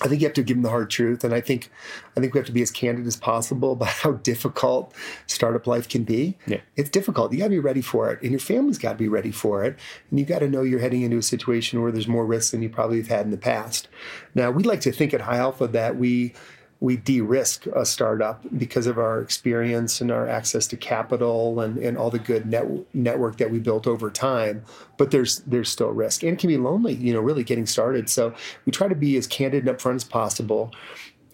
I 0.00 0.07
think 0.07 0.20
you 0.20 0.28
have 0.28 0.35
to 0.35 0.42
give 0.44 0.57
them 0.57 0.62
the 0.62 0.70
hard 0.70 0.88
truth, 0.88 1.24
and 1.24 1.35
I 1.35 1.40
think 1.40 1.68
I 2.16 2.20
think 2.20 2.33
we 2.33 2.38
have 2.38 2.46
to 2.46 2.52
be 2.52 2.62
as 2.62 2.70
candid 2.70 3.09
as 3.09 3.16
possible 3.16 3.72
about 3.72 3.88
how 3.88 4.12
difficult 4.12 4.94
startup 5.26 5.66
life 5.66 5.88
can 5.88 6.05
be. 6.05 6.38
Yeah. 6.46 6.61
It's 6.76 6.90
difficult. 6.90 7.33
You 7.33 7.38
got 7.38 7.46
to 7.46 7.50
be 7.50 7.59
ready 7.59 7.83
for 7.83 8.12
it, 8.12 8.22
and 8.22 8.31
your 8.31 8.40
family's 8.40 8.78
got 8.78 8.92
to 8.92 8.98
be 8.98 9.09
ready 9.09 9.33
for 9.33 9.64
it, 9.64 9.76
and 10.11 10.20
you 10.20 10.24
got 10.24 10.40
to 10.40 10.48
know 10.48 10.62
you're 10.62 10.78
heading 10.78 11.02
into 11.02 11.16
a 11.16 11.22
situation 11.22 11.83
where 11.83 11.90
there's 11.90 12.07
more 12.07 12.24
risk 12.24 12.52
than 12.52 12.62
you 12.62 12.68
probably 12.68 12.98
have 12.98 13.09
had 13.09 13.24
in 13.24 13.33
the 13.33 13.37
past. 13.37 13.88
Now, 14.33 14.52
we'd 14.52 14.64
like 14.64 14.81
to 14.83 14.92
think 14.92 15.12
at 15.12 15.22
High 15.22 15.38
Alpha 15.38 15.66
that 15.66 15.96
we 15.96 16.35
we 16.83 16.97
de-risk 16.97 17.66
a 17.77 17.87
startup 17.87 18.45
because 18.59 18.88
of 18.88 18.99
our 18.99 19.21
experience 19.21 20.01
and 20.01 20.11
our 20.11 20.27
access 20.27 20.66
to 20.66 20.77
capital 20.77 21.61
and, 21.61 21.79
and 21.79 21.97
all 21.97 22.11
the 22.11 22.18
good 22.18 22.45
net, 22.45 22.66
network 22.92 23.37
that 23.37 23.53
we 23.53 23.61
built 23.61 23.87
over 23.87 24.11
time. 24.11 24.64
But 24.99 25.12
there's 25.12 25.38
there's 25.47 25.68
still 25.68 25.90
risk 25.90 26.25
and 26.25 26.33
it 26.33 26.40
can 26.40 26.49
be 26.49 26.57
lonely 26.57 26.95
you 26.95 27.12
know 27.12 27.21
really 27.21 27.45
getting 27.45 27.66
started. 27.66 28.11
So 28.11 28.35
we 28.66 28.73
try 28.73 28.88
to 28.88 28.97
be 28.97 29.16
as 29.16 29.29
candid 29.29 29.64
and 29.66 29.79
upfront 29.79 29.95
as 29.95 30.03
possible. 30.03 30.73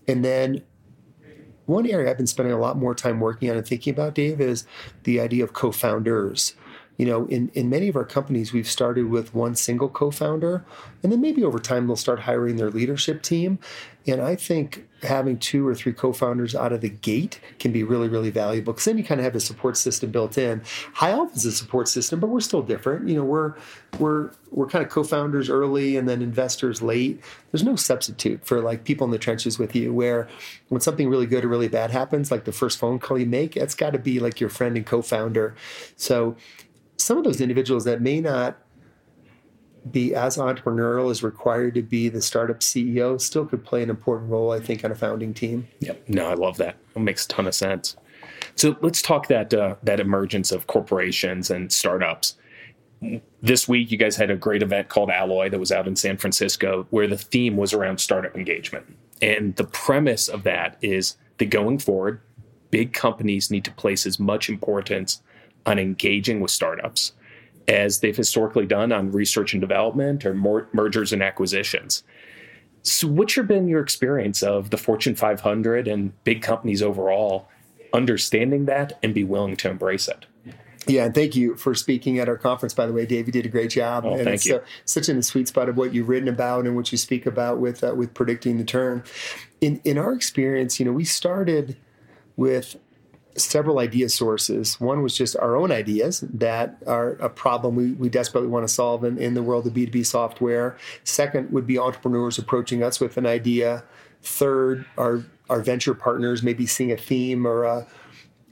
And 0.07 0.23
then 0.23 0.63
one 1.65 1.87
area 1.87 2.11
I've 2.11 2.19
been 2.19 2.27
spending 2.27 2.53
a 2.53 2.59
lot 2.59 2.77
more 2.77 2.95
time 2.95 3.19
working 3.19 3.51
on 3.51 3.57
and 3.57 3.67
thinking 3.67 3.95
about, 3.95 4.15
Dave, 4.15 4.43
is 4.43 4.67
the 5.05 5.19
idea 5.19 5.45
of 5.45 5.55
co-founders 5.55 6.55
you 6.99 7.07
know, 7.07 7.27
in, 7.27 7.51
in 7.55 7.71
many 7.71 7.87
of 7.87 7.95
our 7.95 8.05
companies, 8.05 8.53
we've 8.53 8.69
started 8.69 9.09
with 9.09 9.33
one 9.33 9.55
single 9.55 9.89
co 9.89 10.11
founder, 10.11 10.65
and 11.03 11.13
then 11.13 11.21
maybe 11.21 11.45
over 11.45 11.61
time 11.61 11.87
they'll 11.87 11.97
start 11.97 12.21
hiring 12.21 12.57
their 12.57 12.71
leadership 12.71 13.23
team. 13.23 13.61
And 14.09 14.21
I 14.21 14.35
think 14.35 14.87
having 15.03 15.39
two 15.39 15.67
or 15.67 15.77
three 15.77 15.93
co 15.93 16.13
founders 16.13 16.57
out 16.57 16.73
of 16.73 16.81
the 16.81 16.89
gate 16.89 17.41
can 17.61 17.71
be 17.71 17.85
really, 17.85 18.09
really 18.09 18.31
valuable 18.31 18.73
because 18.73 18.87
then 18.87 18.99
you 18.99 19.05
kind 19.05 19.21
of 19.21 19.25
have 19.25 19.37
a 19.37 19.41
support 19.41 19.77
system 19.77 20.11
built 20.11 20.37
in. 20.37 20.63
High 20.95 21.11
Alpha 21.11 21.37
is 21.37 21.45
a 21.45 21.53
support 21.53 21.87
system, 21.87 22.19
but 22.19 22.29
we're 22.29 22.41
still 22.41 22.63
different. 22.63 23.09
You 23.09 23.17
know, 23.17 23.25
we're, 23.25 23.55
we're, 24.01 24.31
we're 24.51 24.67
kind 24.67 24.85
of 24.85 24.91
co 24.91 25.05
founders 25.05 25.49
early 25.49 25.97
and 25.97 26.09
then 26.09 26.21
investors 26.21 26.83
late. 26.83 27.23
There's 27.53 27.63
no 27.63 27.77
substitute 27.77 28.45
for 28.45 28.61
like 28.61 28.83
people 28.83 29.05
in 29.05 29.13
the 29.13 29.19
trenches 29.19 29.57
with 29.57 29.77
you 29.77 29.93
where 29.93 30.27
when 30.69 30.81
something 30.81 31.09
really 31.09 31.27
good 31.27 31.45
or 31.45 31.49
really 31.49 31.69
bad 31.69 31.93
happens, 31.93 32.33
like 32.33 32.45
the 32.45 32.53
first 32.53 32.79
phone 32.79 32.99
call 32.99 33.19
you 33.19 33.27
make, 33.27 33.57
it's 33.57 33.75
got 33.75 33.93
to 33.93 33.99
be 33.99 34.19
like 34.19 34.41
your 34.41 34.51
friend 34.51 34.77
and 34.77 34.87
co 34.87 35.01
founder. 35.01 35.55
So, 35.97 36.37
some 36.99 37.17
of 37.19 37.25
those 37.25 37.41
individuals 37.41 37.85
that 37.85 38.03
may 38.03 38.21
not 38.21 38.59
be 39.91 40.15
as 40.15 40.37
entrepreneurial 40.37 41.11
as 41.11 41.23
required 41.23 41.75
to 41.75 41.83
be 41.83 42.09
the 42.09 42.21
startup 42.21 42.61
CEO 42.61 43.21
still 43.21 43.47
could 43.47 43.65
play 43.65 43.83
an 43.83 43.91
important 43.91 44.31
role, 44.31 44.53
I 44.53 44.61
think, 44.61 44.85
on 44.85 44.91
a 44.91 44.95
founding 44.95 45.33
team. 45.33 45.69
Yep. 45.81 46.09
No, 46.09 46.29
I 46.29 46.35
love 46.35 46.57
that. 46.59 46.77
It 46.95 46.99
makes 46.99 47.25
a 47.25 47.29
ton 47.29 47.47
of 47.47 47.55
sense. 47.55 47.97
So 48.57 48.77
let's 48.81 49.01
talk 49.01 49.29
that 49.29 49.55
uh, 49.55 49.77
that 49.83 50.01
emergence 50.01 50.53
of 50.53 50.67
corporations 50.67 51.51
and 51.51 51.73
startups. 51.73 52.37
this 53.41 53.69
week 53.69 53.93
you 53.93 53.97
guys 53.97 54.17
had 54.17 54.31
a 54.31 54.37
great 54.37 54.63
event 54.63 54.89
called 54.89 55.11
Alloy 55.11 55.49
that 55.51 55.61
was 55.61 55.71
out 55.71 55.87
in 55.87 55.95
San 55.95 56.17
Francisco 56.17 56.87
where 56.91 57.07
the 57.07 57.17
theme 57.17 57.57
was 57.57 57.73
around 57.73 57.99
startup 57.99 58.35
engagement. 58.37 58.85
And 59.23 59.55
the 59.57 59.65
premise 59.65 60.29
of 60.29 60.43
that 60.43 60.77
is 60.83 61.17
that 61.39 61.47
going 61.47 61.79
forward, 61.79 62.21
big 62.71 62.93
companies 62.93 63.51
need 63.51 63.65
to 63.65 63.73
place 63.73 64.07
as 64.07 64.19
much 64.19 64.49
importance 64.49 65.23
on 65.69 65.79
engaging 65.79 66.41
with 66.41 66.51
startups 66.51 67.13
as 67.69 68.01
they've 68.01 68.17
historically 68.17 68.67
done 68.67 68.91
on 68.91 69.13
research 69.13 69.53
and 69.53 69.61
development 69.61 70.25
or 70.25 70.35
more 70.35 70.69
mergers 70.73 71.13
and 71.13 71.23
acquisitions. 71.23 72.03
So, 72.83 73.07
what's 73.07 73.37
your, 73.37 73.45
been 73.45 73.69
your 73.69 73.83
experience 73.83 74.43
of 74.43 74.71
the 74.71 74.79
Fortune 74.79 75.15
500 75.15 75.87
and 75.87 76.13
big 76.25 76.41
companies 76.41 76.83
overall 76.83 77.49
understanding 77.93 78.65
that 78.65 78.99
and 79.03 79.15
be 79.15 79.25
willing 79.25 79.57
to 79.57 79.69
embrace 79.69 80.09
it? 80.09 80.25
Yeah, 80.87 81.05
and 81.05 81.15
thank 81.15 81.37
you 81.37 81.55
for 81.57 81.75
speaking 81.75 82.19
at 82.19 82.31
our 82.31 82.39
conference. 82.39 82.73
By 82.73 82.87
the 82.87 82.95
way, 82.95 83.05
Dave, 83.05 83.27
you 83.27 83.33
did 83.33 83.45
a 83.45 83.51
great 83.51 83.71
job. 83.71 84.07
Oh, 84.07 84.15
and 84.15 84.25
thank 84.25 84.37
it's 84.37 84.47
you. 84.47 84.63
Such 84.87 85.11
in 85.11 85.17
the 85.17 85.23
sweet 85.23 85.49
spot 85.49 85.69
of 85.69 85.77
what 85.77 85.93
you've 85.93 86.09
written 86.09 86.29
about 86.29 86.65
and 86.65 86.75
what 86.75 86.91
you 86.91 86.97
speak 86.97 87.27
about 87.27 87.59
with 87.59 87.85
uh, 87.85 87.95
with 87.95 88.15
predicting 88.15 88.57
the 88.57 88.65
turn. 88.65 89.05
In 89.61 89.83
in 89.85 89.99
our 89.99 90.15
experience, 90.15 90.81
you 90.81 90.87
know, 90.87 90.93
we 90.93 91.05
started 91.05 91.77
with 92.37 92.77
several 93.39 93.79
idea 93.79 94.09
sources. 94.09 94.81
One 94.81 95.03
was 95.03 95.17
just 95.17 95.37
our 95.37 95.57
own 95.57 95.73
ideas 95.73 96.21
that 96.21 96.77
are 96.87 97.11
a 97.13 97.29
problem 97.29 97.77
we, 97.77 97.93
we 97.93 98.09
desperately 98.09 98.49
want 98.49 98.67
to 98.67 98.73
solve 98.73 99.05
in, 99.05 99.19
in 99.19 99.35
the 99.35 99.43
world 99.43 99.67
of 99.67 99.73
B2B 99.73 100.05
software. 100.07 100.77
Second 101.05 101.51
would 101.53 101.67
be 101.67 101.79
entrepreneurs 101.79 102.39
approaching 102.39 102.83
us 102.83 103.01
with 103.01 103.17
an 103.17 103.27
idea. 103.27 103.85
Third, 104.23 104.85
our 104.97 105.25
our 105.49 105.63
venture 105.63 105.95
partners 105.95 106.43
maybe 106.43 106.67
seeing 106.67 106.93
a 106.93 106.97
theme 106.97 107.47
or 107.47 107.65
a 107.65 107.87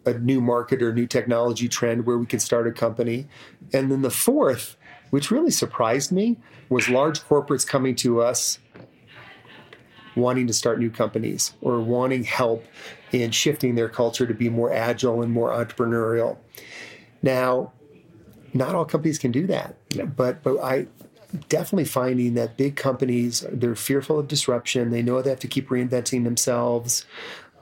a 0.07 0.15
new 0.15 0.41
market 0.41 0.83
or 0.83 0.93
new 0.93 1.07
technology 1.07 1.69
trend 1.69 2.07
where 2.07 2.17
we 2.17 2.27
could 2.27 2.41
start 2.41 2.67
a 2.67 2.73
company. 2.73 3.27
And 3.73 3.91
then 3.91 4.03
the 4.03 4.11
fourth, 4.11 4.77
which 5.11 5.31
really 5.31 5.51
surprised 5.51 6.13
me, 6.13 6.37
was 6.69 6.89
large 6.89 7.21
corporates 7.21 7.67
coming 7.67 7.97
to 7.97 8.23
us 8.23 8.61
wanting 10.17 10.47
to 10.47 10.53
start 10.53 10.81
new 10.81 10.91
companies 10.91 11.53
or 11.61 11.81
wanting 11.81 12.25
help 12.25 12.65
in 13.13 13.31
shifting 13.31 13.75
their 13.75 13.89
culture 13.89 14.27
to 14.27 14.35
be 14.35 14.49
more 14.49 14.73
agile 14.73 15.23
and 15.23 15.31
more 15.31 15.51
entrepreneurial. 15.51 16.39
Now, 17.23 17.73
not 18.55 18.75
all 18.75 18.85
companies 18.85 19.19
can 19.19 19.31
do 19.31 19.47
that, 19.47 19.77
but 20.17 20.43
but 20.43 20.59
I 20.61 20.87
definitely 21.49 21.85
finding 21.85 22.35
that 22.35 22.57
big 22.57 22.77
companies 22.77 23.45
they're 23.53 23.75
fearful 23.75 24.19
of 24.19 24.29
disruption. 24.29 24.91
They 24.91 25.03
know 25.03 25.21
they 25.21 25.31
have 25.31 25.41
to 25.41 25.49
keep 25.49 25.69
reinventing 25.69 26.25
themselves. 26.25 27.05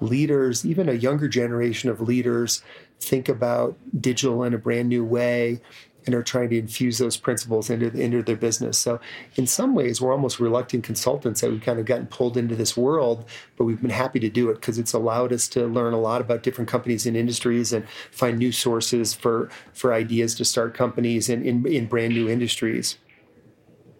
Leaders, 0.00 0.66
even 0.66 0.88
a 0.88 0.92
younger 0.92 1.28
generation 1.28 1.88
of 1.88 2.00
leaders, 2.00 2.62
think 3.00 3.28
about 3.28 3.76
digital 4.00 4.42
in 4.42 4.54
a 4.54 4.58
brand 4.58 4.88
new 4.88 5.04
way 5.04 5.60
and 6.06 6.14
are 6.14 6.22
trying 6.22 6.50
to 6.50 6.58
infuse 6.58 6.98
those 6.98 7.16
principles 7.16 7.70
into 7.70 7.86
into 7.98 8.22
their 8.22 8.36
business. 8.36 8.78
So 8.78 9.00
in 9.36 9.46
some 9.46 9.74
ways, 9.74 10.00
we're 10.00 10.12
almost 10.12 10.40
reluctant 10.40 10.84
consultants 10.84 11.40
that 11.40 11.50
we've 11.50 11.60
kind 11.60 11.78
of 11.78 11.86
gotten 11.86 12.06
pulled 12.06 12.36
into 12.36 12.56
this 12.56 12.76
world, 12.76 13.24
but 13.56 13.64
we've 13.64 13.80
been 13.80 13.90
happy 13.90 14.20
to 14.20 14.28
do 14.28 14.50
it 14.50 14.54
because 14.54 14.78
it's 14.78 14.92
allowed 14.92 15.32
us 15.32 15.48
to 15.48 15.66
learn 15.66 15.94
a 15.94 16.00
lot 16.00 16.20
about 16.20 16.42
different 16.42 16.68
companies 16.68 17.06
and 17.06 17.16
industries 17.16 17.72
and 17.72 17.88
find 18.10 18.38
new 18.38 18.52
sources 18.52 19.14
for 19.14 19.50
for 19.72 19.92
ideas 19.92 20.34
to 20.36 20.44
start 20.44 20.74
companies 20.74 21.28
in, 21.28 21.44
in, 21.44 21.66
in 21.66 21.86
brand 21.86 22.14
new 22.14 22.28
industries. 22.28 22.98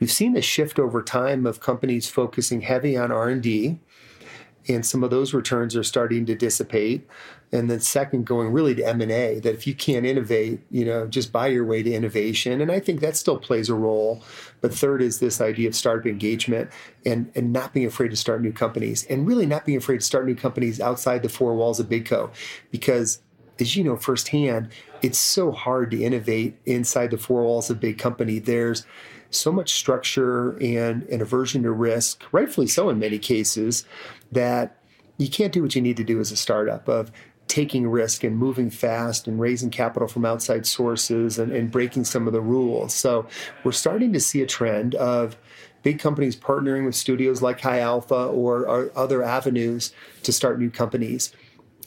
We've 0.01 0.13
seen 0.13 0.37
a 0.37 0.43
shift 0.43 0.79
over 0.79 1.03
time 1.03 1.47
of 1.47 1.61
companies 1.61 2.09
focusing 2.09 2.63
heavy 2.63 2.97
on 2.97 3.13
R&D 3.13 3.69
and 3.69 3.79
some 4.85 5.05
of 5.05 5.11
those 5.11 5.35
returns 5.35 5.77
are 5.77 5.83
starting 5.83 6.27
to 6.27 6.35
dissipate. 6.35 7.07
And 7.53 7.71
then 7.71 7.81
second 7.81 8.27
going 8.27 8.53
really 8.53 8.75
to 8.75 8.83
m&a 8.85 9.39
that 9.41 9.55
if 9.55 9.67
you 9.67 9.75
can't 9.75 10.05
innovate 10.05 10.61
you 10.71 10.85
know 10.85 11.07
just 11.07 11.31
buy 11.31 11.47
your 11.49 11.65
way 11.65 11.83
to 11.83 11.93
innovation. 11.93 12.61
And 12.61 12.73
i 12.73 12.81
think 12.81 13.01
that 13.01 13.17
still 13.17 13.39
plays 13.39 13.69
a 13.69 13.75
role. 13.75 14.23
But 14.61 14.75
third 14.75 15.03
is 15.03 15.21
this 15.21 15.41
idea 15.41 15.69
of 15.69 15.75
startup 15.75 16.07
engagement 16.07 16.71
and 17.05 17.31
and 17.35 17.53
not 17.53 17.73
being 17.73 17.87
afraid 17.87 18.11
to 18.11 18.17
start 18.17 18.43
new 18.43 18.53
companies 18.53 19.05
and 19.09 19.27
really 19.27 19.47
not 19.47 19.65
being 19.65 19.79
afraid 19.79 20.01
to 20.01 20.07
start 20.07 20.27
new 20.27 20.35
companies 20.35 20.81
outside 20.81 21.23
the 21.23 21.29
four 21.29 21.55
walls 21.55 21.79
of 21.79 21.89
bigco 21.89 22.31
because 22.71 23.21
as 23.61 23.77
you 23.77 23.85
know 23.85 23.97
firsthand 23.97 24.69
it's 25.05 25.19
so 25.19 25.53
hard 25.53 25.91
to 25.91 26.03
innovate 26.03 26.57
inside 26.65 27.11
the 27.11 27.19
four 27.19 27.43
walls 27.43 27.69
of 27.69 27.79
big 27.79 27.99
company. 27.99 28.39
There's 28.39 28.87
so 29.31 29.53
much 29.53 29.75
structure 29.75 30.57
and 30.63 31.03
an 31.05 31.21
aversion 31.21 31.63
to 31.65 31.73
risk, 31.73 32.25
rightfully 32.33 32.67
so 32.67 32.89
in 32.89 32.99
many 32.99 33.19
cases, 33.19 33.85
that 34.35 34.77
you 35.19 35.29
can't 35.29 35.53
do 35.53 35.63
what 35.63 35.75
you 35.75 35.83
need 35.83 35.97
to 35.97 36.05
do 36.05 36.21
as 36.21 36.31
a 36.33 36.37
startup 36.37 36.89
of 36.89 37.11
taking 37.47 37.89
risk 37.89 38.25
and 38.25 38.37
moving 38.37 38.71
fast 38.71 39.29
and 39.29 39.39
raising 39.39 39.71
capital 39.71 40.09
from 40.09 40.25
outside 40.25 40.67
sources 40.67 41.39
and, 41.39 41.53
and 41.53 41.71
breaking 41.71 42.05
some 42.05 42.27
of 42.27 42.33
the 42.33 42.41
rules. 42.41 42.95
So 42.95 43.27
we're 43.63 43.73
starting 43.73 44.13
to 44.13 44.21
see 44.21 44.43
a 44.43 44.47
trend 44.47 44.95
of 44.95 45.37
big 45.83 45.99
companies 45.99 46.35
partnering 46.35 46.87
with 46.87 46.95
studios 46.95 47.43
like 47.43 47.61
High 47.61 47.81
Alpha 47.81 48.27
or, 48.27 48.67
or 48.67 48.91
other 48.97 49.23
avenues 49.23 49.93
to 50.23 50.33
start 50.33 50.59
new 50.59 50.71
companies. 50.71 51.33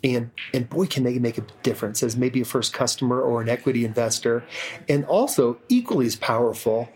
And, 0.03 0.29
and 0.53 0.69
boy, 0.69 0.85
can 0.85 1.03
they 1.03 1.17
make 1.17 1.39
a 1.39 1.45
difference 1.63 2.03
as 2.03 2.15
maybe 2.15 2.39
a 2.39 2.45
first 2.45 2.71
customer 2.71 3.19
or 3.19 3.41
an 3.41 3.49
equity 3.49 3.83
investor. 3.83 4.43
And 4.87 5.03
also, 5.05 5.57
equally 5.69 6.05
as 6.05 6.15
powerful, 6.15 6.87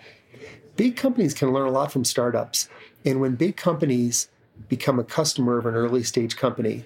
big 0.76 0.96
companies 0.96 1.34
can 1.34 1.52
learn 1.52 1.68
a 1.68 1.72
lot 1.72 1.92
from 1.92 2.06
startups. 2.06 2.70
And 3.04 3.20
when 3.20 3.36
big 3.36 3.58
companies 3.58 4.30
become 4.68 5.00
a 5.00 5.04
customer 5.04 5.58
of 5.58 5.66
an 5.66 5.76
early 5.76 6.04
stage 6.04 6.38
company, 6.38 6.84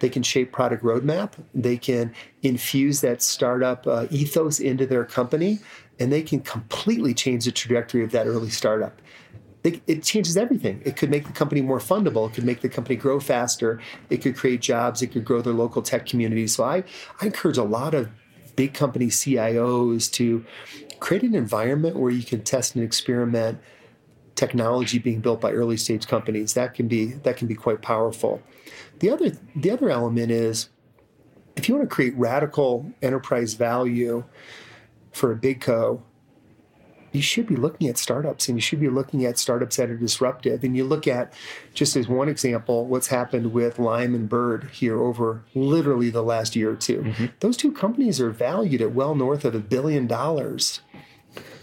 they 0.00 0.08
can 0.08 0.22
shape 0.22 0.52
product 0.52 0.82
roadmap. 0.82 1.32
They 1.54 1.76
can 1.76 2.14
infuse 2.42 3.00
that 3.00 3.22
startup 3.22 3.86
uh, 3.86 4.06
ethos 4.10 4.60
into 4.60 4.86
their 4.86 5.04
company, 5.04 5.60
and 5.98 6.12
they 6.12 6.22
can 6.22 6.40
completely 6.40 7.14
change 7.14 7.44
the 7.44 7.52
trajectory 7.52 8.02
of 8.04 8.10
that 8.12 8.26
early 8.26 8.50
startup. 8.50 9.00
They, 9.62 9.80
it 9.86 10.02
changes 10.02 10.36
everything. 10.36 10.82
It 10.84 10.96
could 10.96 11.08
make 11.08 11.26
the 11.26 11.32
company 11.32 11.60
more 11.60 11.78
fundable. 11.78 12.28
It 12.28 12.34
could 12.34 12.44
make 12.44 12.62
the 12.62 12.68
company 12.68 12.96
grow 12.96 13.20
faster. 13.20 13.80
It 14.10 14.16
could 14.18 14.36
create 14.36 14.60
jobs. 14.60 15.02
It 15.02 15.08
could 15.08 15.24
grow 15.24 15.40
their 15.40 15.52
local 15.52 15.82
tech 15.82 16.04
community. 16.04 16.48
So 16.48 16.64
I, 16.64 16.82
I 17.20 17.26
encourage 17.26 17.58
a 17.58 17.62
lot 17.62 17.94
of 17.94 18.08
big 18.56 18.74
company 18.74 19.06
CIOs 19.06 20.10
to 20.12 20.44
create 20.98 21.22
an 21.22 21.34
environment 21.34 21.96
where 21.96 22.10
you 22.10 22.24
can 22.24 22.42
test 22.42 22.74
and 22.74 22.84
experiment 22.84 23.60
technology 24.34 24.98
being 24.98 25.20
built 25.20 25.40
by 25.40 25.52
early 25.52 25.76
stage 25.76 26.06
companies. 26.06 26.54
That 26.54 26.74
can 26.74 26.88
be 26.88 27.06
that 27.06 27.36
can 27.36 27.46
be 27.46 27.54
quite 27.54 27.82
powerful. 27.82 28.42
The 28.98 29.10
other 29.10 29.32
the 29.54 29.70
other 29.70 29.90
element 29.90 30.30
is 30.30 30.68
if 31.56 31.68
you 31.68 31.74
want 31.74 31.88
to 31.88 31.94
create 31.94 32.16
radical 32.16 32.92
enterprise 33.02 33.54
value 33.54 34.24
for 35.12 35.32
a 35.32 35.36
big 35.36 35.60
co, 35.60 36.02
you 37.12 37.20
should 37.20 37.46
be 37.46 37.56
looking 37.56 37.88
at 37.88 37.98
startups 37.98 38.48
and 38.48 38.56
you 38.56 38.62
should 38.62 38.80
be 38.80 38.88
looking 38.88 39.24
at 39.24 39.38
startups 39.38 39.76
that 39.76 39.90
are 39.90 39.96
disruptive. 39.96 40.64
And 40.64 40.76
you 40.76 40.84
look 40.84 41.06
at, 41.06 41.32
just 41.74 41.94
as 41.94 42.08
one 42.08 42.28
example, 42.28 42.86
what's 42.86 43.08
happened 43.08 43.52
with 43.52 43.78
Lime 43.78 44.14
and 44.14 44.28
Bird 44.28 44.70
here 44.72 44.98
over 44.98 45.44
literally 45.54 46.08
the 46.08 46.22
last 46.22 46.56
year 46.56 46.70
or 46.70 46.76
2 46.76 46.98
mm-hmm. 46.98 47.26
Those 47.40 47.56
two 47.56 47.72
companies 47.72 48.20
are 48.20 48.30
valued 48.30 48.80
at 48.80 48.92
well 48.92 49.14
north 49.14 49.44
of 49.44 49.54
a 49.54 49.60
billion 49.60 50.06
dollars. 50.06 50.80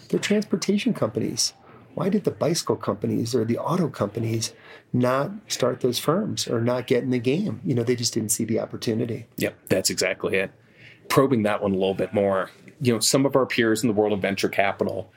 They're 0.10 0.20
transportation 0.20 0.94
companies. 0.94 1.54
Why 2.00 2.08
did 2.08 2.24
the 2.24 2.32
bicycle 2.32 2.78
companies 2.78 3.36
or 3.36 3.44
the 3.44 3.58
auto 3.58 3.90
companies 3.90 4.54
not 4.94 5.32
start 5.50 5.82
those 5.82 6.00
firms 6.00 6.48
or 6.48 6.62
not 6.62 6.88
get 6.88 7.04
in 7.04 7.10
the 7.10 7.20
game? 7.20 7.60
You 7.66 7.76
know, 7.76 7.84
they 7.84 7.98
just 7.98 8.14
didn't 8.14 8.30
see 8.30 8.46
the 8.46 8.58
opportunity. 8.62 9.28
Yep, 9.36 9.68
that's 9.68 9.90
exactly 9.90 10.38
it. 10.38 10.50
Probing 11.10 11.44
that 11.44 11.62
one 11.62 11.72
a 11.72 11.76
little 11.76 11.94
bit 11.94 12.14
more, 12.14 12.52
you 12.80 12.94
know, 12.94 13.02
some 13.02 13.26
of 13.26 13.36
our 13.36 13.46
peers 13.46 13.84
in 13.84 13.90
the 13.90 13.94
world 13.94 14.14
of 14.14 14.22
venture 14.22 14.48
capital 14.48 15.12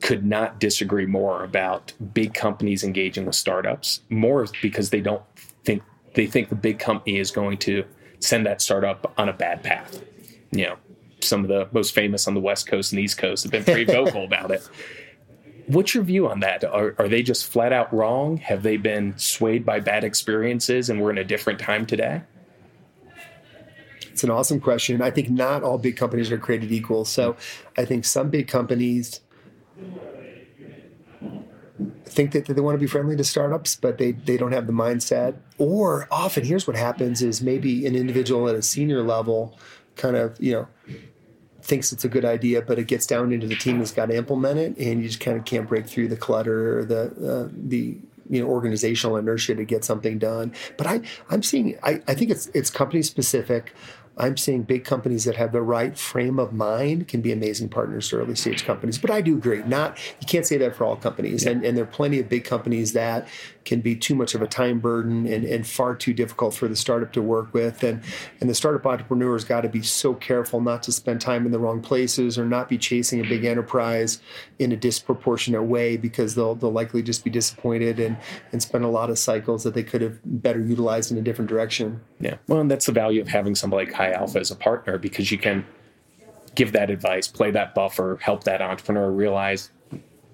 could 0.00 0.26
not 0.26 0.58
disagree 0.58 1.06
more 1.06 1.44
about 1.44 1.92
big 2.12 2.34
companies 2.34 2.82
engaging 2.82 3.24
with 3.24 3.36
startups 3.36 4.00
more 4.08 4.48
because 4.60 4.90
they 4.90 5.00
don't 5.00 5.22
think 5.64 5.84
they 6.14 6.26
think 6.26 6.48
the 6.48 6.56
big 6.56 6.80
company 6.80 7.20
is 7.20 7.30
going 7.30 7.58
to 7.58 7.84
send 8.18 8.44
that 8.44 8.60
startup 8.60 9.14
on 9.16 9.28
a 9.28 9.32
bad 9.32 9.62
path. 9.62 10.02
You 10.50 10.66
know, 10.66 10.76
some 11.20 11.44
of 11.44 11.48
the 11.48 11.68
most 11.70 11.94
famous 11.94 12.26
on 12.26 12.34
the 12.34 12.40
West 12.40 12.66
Coast 12.66 12.92
and 12.92 13.00
East 13.00 13.18
Coast 13.18 13.44
have 13.44 13.52
been 13.52 13.62
pretty 13.62 13.84
vocal 13.92 14.24
about 14.24 14.50
it. 14.50 14.68
What's 15.68 15.94
your 15.94 16.02
view 16.02 16.26
on 16.28 16.40
that? 16.40 16.64
Are, 16.64 16.94
are 16.98 17.08
they 17.08 17.22
just 17.22 17.46
flat 17.46 17.74
out 17.74 17.92
wrong? 17.92 18.38
Have 18.38 18.62
they 18.62 18.78
been 18.78 19.16
swayed 19.18 19.66
by 19.66 19.80
bad 19.80 20.02
experiences 20.02 20.88
and 20.88 21.00
we're 21.00 21.10
in 21.10 21.18
a 21.18 21.24
different 21.24 21.60
time 21.60 21.84
today? 21.84 22.22
It's 24.10 24.24
an 24.24 24.30
awesome 24.30 24.60
question. 24.60 25.02
I 25.02 25.10
think 25.10 25.28
not 25.28 25.62
all 25.62 25.76
big 25.76 25.96
companies 25.96 26.32
are 26.32 26.38
created 26.38 26.72
equal. 26.72 27.04
So 27.04 27.36
I 27.76 27.84
think 27.84 28.06
some 28.06 28.30
big 28.30 28.48
companies 28.48 29.20
think 32.06 32.32
that 32.32 32.46
they 32.46 32.60
want 32.60 32.74
to 32.74 32.80
be 32.80 32.86
friendly 32.86 33.16
to 33.16 33.22
startups, 33.22 33.76
but 33.76 33.98
they, 33.98 34.12
they 34.12 34.38
don't 34.38 34.52
have 34.52 34.66
the 34.66 34.72
mindset. 34.72 35.36
Or 35.58 36.08
often, 36.10 36.44
here's 36.44 36.66
what 36.66 36.76
happens 36.76 37.20
is 37.22 37.42
maybe 37.42 37.86
an 37.86 37.94
individual 37.94 38.48
at 38.48 38.54
a 38.54 38.62
senior 38.62 39.02
level 39.02 39.58
kind 39.96 40.16
of, 40.16 40.40
you 40.40 40.52
know, 40.52 40.68
thinks 41.68 41.92
it's 41.92 42.04
a 42.04 42.08
good 42.08 42.24
idea, 42.24 42.62
but 42.62 42.78
it 42.78 42.88
gets 42.88 43.06
down 43.06 43.30
into 43.30 43.46
the 43.46 43.54
team 43.54 43.78
that's 43.78 43.92
got 43.92 44.06
to 44.06 44.16
implement 44.16 44.58
it, 44.58 44.76
and 44.78 45.02
you 45.02 45.08
just 45.08 45.20
kind 45.20 45.36
of 45.36 45.44
can't 45.44 45.68
break 45.68 45.86
through 45.86 46.08
the 46.08 46.16
clutter 46.16 46.78
or 46.78 46.84
the 46.84 47.02
uh, 47.02 47.48
the 47.52 47.98
you 48.28 48.42
know 48.42 48.48
organizational 48.48 49.16
inertia 49.16 49.54
to 49.54 49.64
get 49.64 49.84
something 49.84 50.18
done. 50.18 50.52
But 50.76 50.86
I 50.86 51.00
I'm 51.30 51.42
seeing 51.42 51.78
I, 51.82 52.02
I 52.08 52.14
think 52.14 52.30
it's 52.30 52.46
it's 52.48 52.70
company 52.70 53.02
specific. 53.02 53.74
I'm 54.20 54.36
seeing 54.36 54.64
big 54.64 54.84
companies 54.84 55.24
that 55.26 55.36
have 55.36 55.52
the 55.52 55.62
right 55.62 55.96
frame 55.96 56.40
of 56.40 56.52
mind 56.52 57.06
can 57.06 57.20
be 57.20 57.30
amazing 57.30 57.68
partners 57.68 58.08
to 58.08 58.16
early 58.16 58.34
stage 58.34 58.64
companies. 58.64 58.98
But 58.98 59.12
I 59.12 59.20
do 59.20 59.36
agree, 59.36 59.62
not 59.62 59.96
you 60.20 60.26
can't 60.26 60.44
say 60.44 60.56
that 60.58 60.74
for 60.74 60.84
all 60.84 60.96
companies. 60.96 61.44
Yeah. 61.44 61.52
And, 61.52 61.64
and 61.64 61.76
there 61.76 61.84
are 61.84 61.88
plenty 61.88 62.18
of 62.18 62.28
big 62.28 62.44
companies 62.44 62.94
that 62.94 63.28
can 63.68 63.82
be 63.82 63.94
too 63.94 64.14
much 64.14 64.34
of 64.34 64.40
a 64.40 64.46
time 64.46 64.80
burden 64.80 65.26
and, 65.26 65.44
and 65.44 65.66
far 65.66 65.94
too 65.94 66.14
difficult 66.14 66.54
for 66.54 66.68
the 66.68 66.74
startup 66.74 67.12
to 67.12 67.20
work 67.20 67.52
with. 67.52 67.84
And 67.84 68.02
and 68.40 68.48
the 68.48 68.54
startup 68.54 68.86
entrepreneur's 68.86 69.44
got 69.44 69.60
to 69.60 69.68
be 69.68 69.82
so 69.82 70.14
careful 70.14 70.62
not 70.62 70.82
to 70.84 70.92
spend 70.92 71.20
time 71.20 71.44
in 71.44 71.52
the 71.52 71.58
wrong 71.58 71.82
places 71.82 72.38
or 72.38 72.46
not 72.46 72.70
be 72.70 72.78
chasing 72.78 73.20
a 73.20 73.28
big 73.28 73.44
enterprise 73.44 74.20
in 74.58 74.72
a 74.72 74.76
disproportionate 74.76 75.64
way 75.64 75.98
because 75.98 76.34
they'll 76.34 76.54
they'll 76.54 76.72
likely 76.72 77.02
just 77.02 77.24
be 77.24 77.30
disappointed 77.30 78.00
and, 78.00 78.16
and 78.52 78.62
spend 78.62 78.84
a 78.84 78.88
lot 78.88 79.10
of 79.10 79.18
cycles 79.18 79.64
that 79.64 79.74
they 79.74 79.82
could 79.82 80.00
have 80.00 80.18
better 80.24 80.60
utilized 80.60 81.12
in 81.12 81.18
a 81.18 81.22
different 81.22 81.50
direction. 81.50 82.00
Yeah. 82.20 82.38
Well, 82.46 82.60
and 82.60 82.70
that's 82.70 82.86
the 82.86 82.92
value 82.92 83.20
of 83.20 83.28
having 83.28 83.54
somebody 83.54 83.86
like 83.86 83.94
High 83.94 84.12
Alpha 84.12 84.38
as 84.38 84.50
a 84.50 84.56
partner 84.56 84.96
because 84.96 85.30
you 85.30 85.36
can 85.36 85.66
give 86.54 86.72
that 86.72 86.88
advice, 86.90 87.28
play 87.28 87.50
that 87.50 87.74
buffer, 87.74 88.18
help 88.22 88.44
that 88.44 88.62
entrepreneur 88.62 89.10
realize 89.10 89.70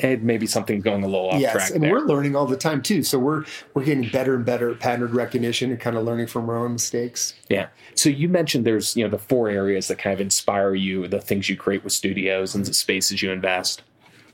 and 0.01 0.23
maybe 0.23 0.47
something's 0.47 0.83
going 0.83 1.05
a 1.05 1.07
little 1.07 1.31
off 1.31 1.41
yes, 1.41 1.53
track. 1.53 1.71
and 1.71 1.83
there. 1.83 1.93
we're 1.93 2.01
learning 2.01 2.35
all 2.35 2.47
the 2.47 2.57
time 2.57 2.83
too. 2.83 3.03
So 3.03 3.19
we're 3.19 3.45
we're 3.75 3.85
getting 3.85 4.09
better 4.09 4.35
and 4.35 4.45
better 4.45 4.71
at 4.71 4.81
pattern 4.81 5.13
recognition 5.13 5.71
and 5.71 5.79
kind 5.79 5.97
of 5.97 6.05
learning 6.05 6.27
from 6.27 6.49
our 6.51 6.57
own 6.57 6.73
mistakes. 6.73 7.35
Yeah. 7.49 7.69
So 7.95 8.09
you 8.09 8.29
mentioned 8.29 8.65
there's 8.67 8.97
you 8.97 9.05
know 9.05 9.11
the 9.11 9.19
four 9.19 9.49
areas 9.49 9.89
that 9.89 9.99
kind 9.99 10.13
of 10.13 10.21
inspire 10.21 10.75
you, 10.75 11.07
the 11.07 11.21
things 11.21 11.49
you 11.49 11.57
create 11.57 11.85
with 11.85 11.93
studios 11.93 12.55
and 12.55 12.65
the 12.65 12.75
spaces 12.75 13.23
you 13.23 13.31
invest. 13.31 13.83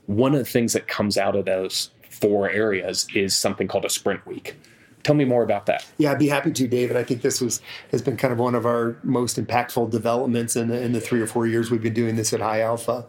One 0.07 0.33
of 0.33 0.39
the 0.39 0.45
things 0.45 0.73
that 0.73 0.87
comes 0.87 1.17
out 1.17 1.35
of 1.35 1.45
those 1.45 1.91
four 2.09 2.49
areas 2.49 3.07
is 3.13 3.37
something 3.37 3.67
called 3.67 3.85
a 3.85 3.89
sprint 3.89 4.25
week. 4.25 4.55
Tell 5.03 5.15
me 5.15 5.25
more 5.25 5.43
about 5.43 5.65
that. 5.65 5.85
Yeah, 5.97 6.11
I'd 6.11 6.19
be 6.19 6.27
happy 6.27 6.51
to, 6.51 6.67
David. 6.67 6.95
I 6.95 7.03
think 7.03 7.21
this 7.21 7.41
was 7.41 7.61
has 7.91 8.01
been 8.01 8.17
kind 8.17 8.31
of 8.31 8.39
one 8.39 8.55
of 8.55 8.65
our 8.65 8.97
most 9.03 9.37
impactful 9.37 9.91
developments 9.91 10.55
in 10.55 10.69
the 10.69 10.81
in 10.81 10.91
the 10.91 11.01
three 11.01 11.21
or 11.21 11.27
four 11.27 11.45
years 11.45 11.69
we've 11.69 11.83
been 11.83 11.93
doing 11.93 12.15
this 12.15 12.33
at 12.33 12.39
High 12.39 12.61
Alpha 12.61 13.05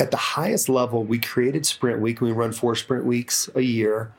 at 0.00 0.10
the 0.10 0.16
highest 0.16 0.68
level, 0.68 1.04
we 1.04 1.18
created 1.18 1.66
Sprint 1.66 2.00
Week. 2.00 2.20
We 2.20 2.32
run 2.32 2.52
four 2.52 2.74
Sprint 2.74 3.04
Weeks 3.04 3.50
a 3.54 3.60
year 3.60 4.12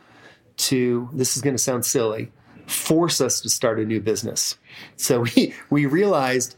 to, 0.58 1.10
this 1.12 1.36
is 1.36 1.42
going 1.42 1.56
to 1.56 1.62
sound 1.62 1.86
silly, 1.86 2.32
force 2.68 3.20
us 3.20 3.42
to 3.42 3.50
start 3.50 3.80
a 3.80 3.86
new 3.86 4.00
business. 4.00 4.58
So 4.96 5.22
we, 5.22 5.56
we 5.72 5.88
realized 5.88 6.56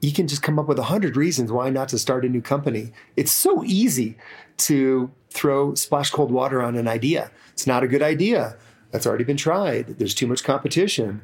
you 0.00 0.12
can 0.12 0.26
just 0.26 0.42
come 0.42 0.58
up 0.58 0.66
with 0.66 0.78
a 0.78 0.84
hundred 0.84 1.16
reasons 1.16 1.52
why 1.52 1.68
not 1.68 1.88
to 1.90 1.98
start 1.98 2.24
a 2.24 2.28
new 2.28 2.40
company. 2.40 2.92
It's 3.16 3.32
so 3.32 3.64
easy 3.64 4.16
to 4.58 5.10
throw 5.30 5.74
splash 5.74 6.10
cold 6.10 6.30
water 6.30 6.62
on 6.62 6.76
an 6.76 6.88
idea. 6.88 7.30
It's 7.52 7.66
not 7.66 7.82
a 7.82 7.88
good 7.88 8.02
idea. 8.02 8.56
That's 8.92 9.06
already 9.06 9.24
been 9.24 9.36
tried. 9.36 9.98
There's 9.98 10.14
too 10.14 10.26
much 10.26 10.42
competition. 10.42 11.20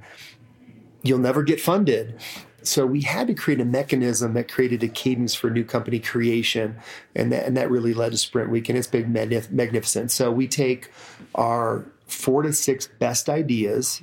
You'll 1.02 1.18
never 1.18 1.42
get 1.42 1.60
funded. 1.60 2.20
So 2.64 2.86
we 2.86 3.02
had 3.02 3.26
to 3.26 3.34
create 3.34 3.60
a 3.60 3.64
mechanism 3.64 4.34
that 4.34 4.50
created 4.50 4.82
a 4.82 4.88
cadence 4.88 5.34
for 5.34 5.50
new 5.50 5.64
company 5.64 6.00
creation, 6.00 6.76
and 7.14 7.30
that, 7.30 7.46
and 7.46 7.56
that 7.56 7.70
really 7.70 7.94
led 7.94 8.12
to 8.12 8.18
Sprint 8.18 8.50
Week, 8.50 8.68
and 8.68 8.78
it's 8.78 8.86
been 8.86 9.12
magnificent. 9.12 10.10
So 10.10 10.32
we 10.32 10.48
take 10.48 10.90
our 11.34 11.84
four 12.06 12.42
to 12.42 12.52
six 12.52 12.86
best 12.86 13.28
ideas, 13.28 14.02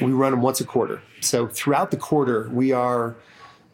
we 0.00 0.12
run 0.12 0.32
them 0.32 0.42
once 0.42 0.60
a 0.60 0.64
quarter. 0.64 1.02
So 1.20 1.48
throughout 1.48 1.90
the 1.90 1.96
quarter, 1.96 2.48
we 2.50 2.72
are 2.72 3.16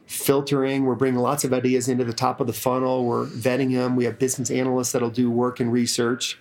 filtering. 0.07 0.85
We're 0.85 0.95
bringing 0.95 1.21
lots 1.21 1.45
of 1.45 1.53
ideas 1.53 1.89
into 1.89 2.05
the 2.05 2.13
top 2.13 2.41
of 2.41 2.47
the 2.47 2.53
funnel. 2.53 3.05
We're 3.05 3.27
vetting 3.27 3.73
them. 3.73 3.97
We 3.97 4.05
have 4.05 4.19
business 4.19 4.51
analysts 4.51 4.93
that'll 4.93 5.11
do 5.11 5.31
work 5.31 5.61
and 5.61 5.73
research. 5.73 6.39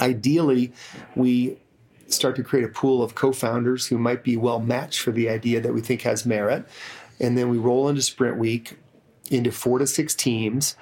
Ideally, 0.00 0.72
we 1.14 1.58
start 2.08 2.36
to 2.36 2.42
create 2.42 2.64
a 2.64 2.68
pool 2.68 3.02
of 3.02 3.14
co-founders 3.14 3.86
who 3.86 3.98
might 3.98 4.24
be 4.24 4.36
well 4.36 4.60
matched 4.60 5.00
for 5.00 5.12
the 5.12 5.28
idea 5.28 5.60
that 5.60 5.74
we 5.74 5.80
think 5.80 6.02
has 6.02 6.26
merit. 6.26 6.66
And 7.20 7.36
then 7.36 7.48
we 7.48 7.58
roll 7.58 7.88
into 7.88 8.02
sprint 8.02 8.38
week 8.38 8.78
into 9.30 9.52
four 9.52 9.78
to 9.78 9.86
six 9.86 10.14
teams. 10.14 10.74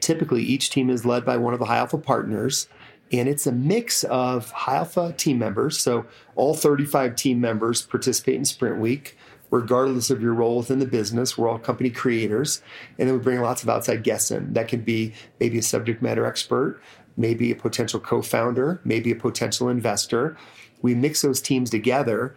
Typically 0.00 0.42
each 0.42 0.70
team 0.70 0.90
is 0.90 1.04
led 1.04 1.24
by 1.24 1.36
one 1.36 1.52
of 1.52 1.58
the 1.58 1.66
high 1.66 1.78
alpha 1.78 1.98
partners 1.98 2.68
and 3.10 3.26
it's 3.26 3.46
a 3.46 3.52
mix 3.52 4.04
of 4.04 4.50
high 4.50 4.76
alpha 4.76 5.14
team 5.16 5.38
members. 5.38 5.78
So 5.78 6.04
all 6.36 6.54
35 6.54 7.16
team 7.16 7.40
members 7.40 7.82
participate 7.82 8.36
in 8.36 8.44
sprint 8.44 8.78
week 8.78 9.16
regardless 9.50 10.10
of 10.10 10.20
your 10.20 10.34
role 10.34 10.58
within 10.58 10.78
the 10.78 10.86
business. 10.86 11.38
We're 11.38 11.48
all 11.48 11.58
company 11.58 11.88
creators. 11.88 12.60
And 12.98 13.08
then 13.08 13.16
we 13.16 13.22
bring 13.22 13.40
lots 13.40 13.62
of 13.62 13.70
outside 13.70 14.04
guests 14.04 14.30
in. 14.30 14.52
That 14.52 14.68
can 14.68 14.82
be 14.82 15.14
maybe 15.40 15.58
a 15.58 15.62
subject 15.62 16.02
matter 16.02 16.26
expert 16.26 16.80
maybe 17.18 17.50
a 17.50 17.56
potential 17.56 18.00
co-founder 18.00 18.80
maybe 18.84 19.10
a 19.10 19.16
potential 19.16 19.68
investor 19.68 20.36
we 20.82 20.94
mix 20.94 21.22
those 21.22 21.40
teams 21.40 21.70
together 21.70 22.36